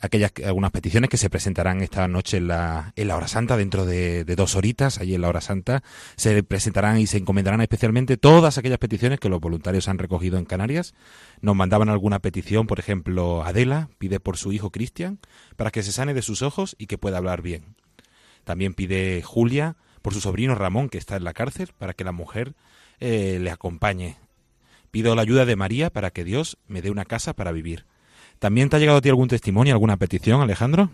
[0.00, 3.84] aquellas algunas peticiones que se presentarán esta noche en la, en la hora santa, dentro
[3.84, 5.82] de, dos horitas, allí en la hora santa,
[6.16, 10.46] se presentarán y se encomendarán especialmente todas aquellas peticiones que los voluntarios han recogido en
[10.46, 10.94] Canarias.
[11.40, 15.18] Nos mandaban alguna petición, por ejemplo, Adela pide por su hijo Cristian
[15.56, 17.76] para que se sane de sus ojos y que pueda hablar bien.
[18.44, 22.12] También pide Julia por su sobrino Ramón, que está en la cárcel, para que la
[22.12, 22.54] mujer
[23.00, 24.16] eh, le acompañe.
[24.90, 27.84] Pido la ayuda de María para que Dios me dé una casa para vivir.
[28.40, 30.88] ¿También te ha llegado a ti algún testimonio, alguna petición, Alejandro?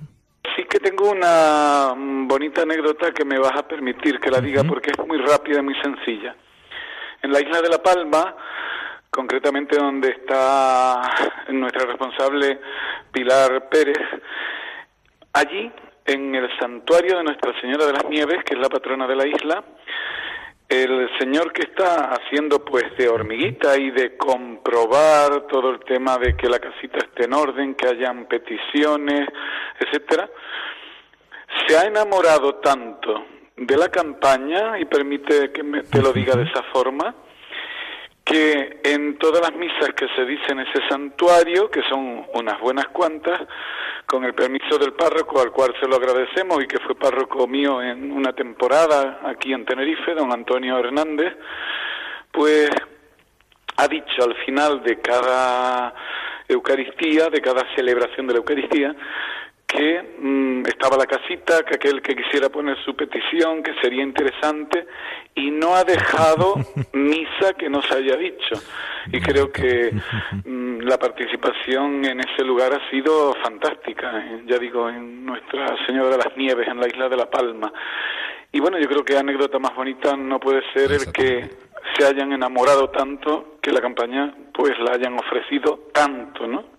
[0.56, 4.64] Sí que tengo una mm, bonita anécdota que me vas a permitir que la diga
[4.64, 6.34] porque es muy rápida y muy sencilla.
[7.22, 8.34] En la isla de La Palma,
[9.10, 11.02] concretamente donde está
[11.50, 12.58] nuestra responsable
[13.12, 13.96] Pilar Pérez,
[15.32, 15.70] allí
[16.04, 19.26] en el santuario de Nuestra Señora de las Nieves, que es la patrona de la
[19.26, 19.62] isla,
[20.68, 26.36] el señor que está haciendo pues de hormiguita y de comprobar todo el tema de
[26.36, 29.28] que la casita esté en orden, que hayan peticiones,
[29.78, 30.28] etcétera,
[31.66, 36.44] se ha enamorado tanto de la campaña, y permite que me- te lo diga de
[36.44, 37.14] esa forma,
[38.26, 42.88] que en todas las misas que se dicen en ese santuario, que son unas buenas
[42.88, 43.40] cuantas,
[44.04, 47.80] con el permiso del párroco, al cual se lo agradecemos y que fue párroco mío
[47.80, 51.34] en una temporada aquí en Tenerife, don Antonio Hernández,
[52.32, 52.68] pues
[53.76, 55.94] ha dicho al final de cada
[56.48, 58.96] Eucaristía, de cada celebración de la Eucaristía,
[59.76, 64.86] que mm, estaba la casita, que aquel que quisiera poner su petición, que sería interesante,
[65.34, 66.54] y no ha dejado
[66.94, 68.54] misa que no se haya dicho.
[69.12, 69.92] Y creo que
[70.44, 76.08] mm, la participación en ese lugar ha sido fantástica, eh, ya digo, en Nuestra Señora
[76.08, 77.70] de las Nieves, en la isla de La Palma.
[78.52, 81.50] Y bueno, yo creo que anécdota más bonita no puede ser el que
[81.96, 86.75] se hayan enamorado tanto, que la campaña pues la hayan ofrecido tanto, ¿no?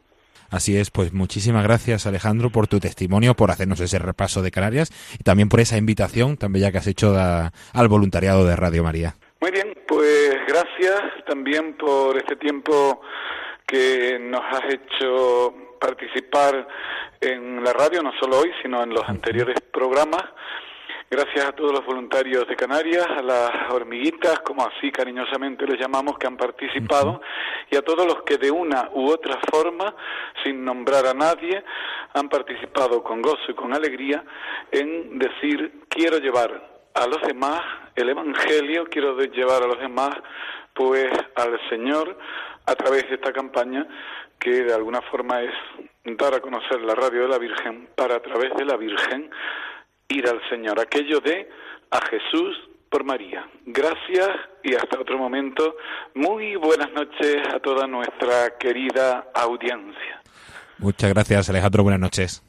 [0.50, 4.92] Así es, pues muchísimas gracias Alejandro por tu testimonio, por hacernos ese repaso de Canarias
[5.20, 9.16] y también por esa invitación tan bella que has hecho al voluntariado de Radio María.
[9.42, 13.02] Muy bien, pues gracias también por este tiempo
[13.66, 16.68] que nos has hecho participar
[17.22, 20.24] en la radio, no solo hoy, sino en los anteriores programas.
[21.10, 26.18] Gracias a todos los voluntarios de Canarias, a las hormiguitas, como así cariñosamente les llamamos,
[26.18, 27.22] que han participado,
[27.72, 29.96] y a todos los que de una u otra forma,
[30.44, 31.64] sin nombrar a nadie,
[32.14, 34.22] han participado con gozo y con alegría
[34.70, 37.62] en decir, quiero llevar a los demás
[37.96, 40.12] el Evangelio, quiero llevar a los demás
[40.74, 42.18] pues al Señor
[42.66, 43.88] a través de esta campaña
[44.38, 45.54] que de alguna forma es
[46.04, 49.32] dar a conocer la radio de la Virgen para a través de la Virgen
[50.10, 51.50] ir al Señor, aquello de
[51.92, 52.58] a Jesús
[52.90, 53.48] por María.
[53.66, 54.30] Gracias
[54.64, 55.76] y hasta otro momento.
[56.16, 60.22] Muy buenas noches a toda nuestra querida audiencia.
[60.80, 62.44] Muchas gracias Alejandro, buenas noches.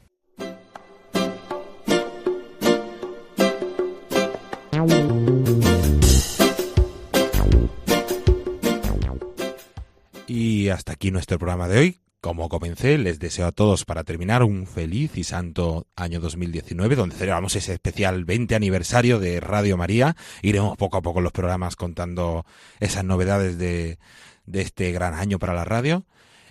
[10.26, 12.07] Y hasta aquí nuestro programa de hoy.
[12.20, 17.14] Como comencé, les deseo a todos para terminar un feliz y santo año 2019, donde
[17.14, 20.16] celebramos ese especial 20 aniversario de Radio María.
[20.42, 22.44] Iremos poco a poco los programas contando
[22.80, 24.00] esas novedades de,
[24.46, 26.06] de este gran año para la radio.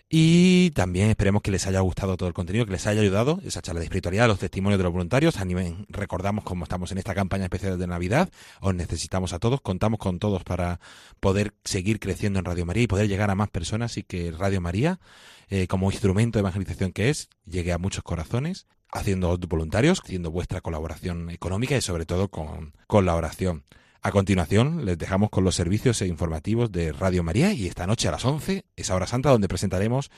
[0.10, 3.62] Y también esperemos que les haya gustado todo el contenido, que les haya ayudado esa
[3.62, 5.36] charla de espiritualidad, los testimonios de los voluntarios.
[5.38, 8.30] Animen, recordamos cómo estamos en esta campaña especial de Navidad.
[8.62, 10.80] Os necesitamos a todos, contamos con todos para
[11.20, 14.62] poder seguir creciendo en Radio María y poder llegar a más personas y que Radio
[14.62, 15.02] María,
[15.50, 20.62] eh, como instrumento de evangelización que es, llegue a muchos corazones, haciendo voluntarios, haciendo vuestra
[20.62, 23.66] colaboración económica y sobre todo con, con la oración.
[24.02, 28.12] A continuación, les dejamos con los servicios informativos de Radio María y esta noche a
[28.12, 30.12] las 11, esa hora santa, donde presentaremos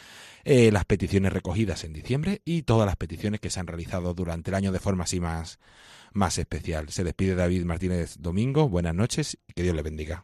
[0.44, 4.52] eh, las peticiones recogidas en diciembre y todas las peticiones que se han realizado durante
[4.52, 5.60] el año de forma así más,
[6.12, 6.90] más especial.
[6.90, 10.24] Se despide David Martínez Domingo, buenas noches y que Dios le bendiga.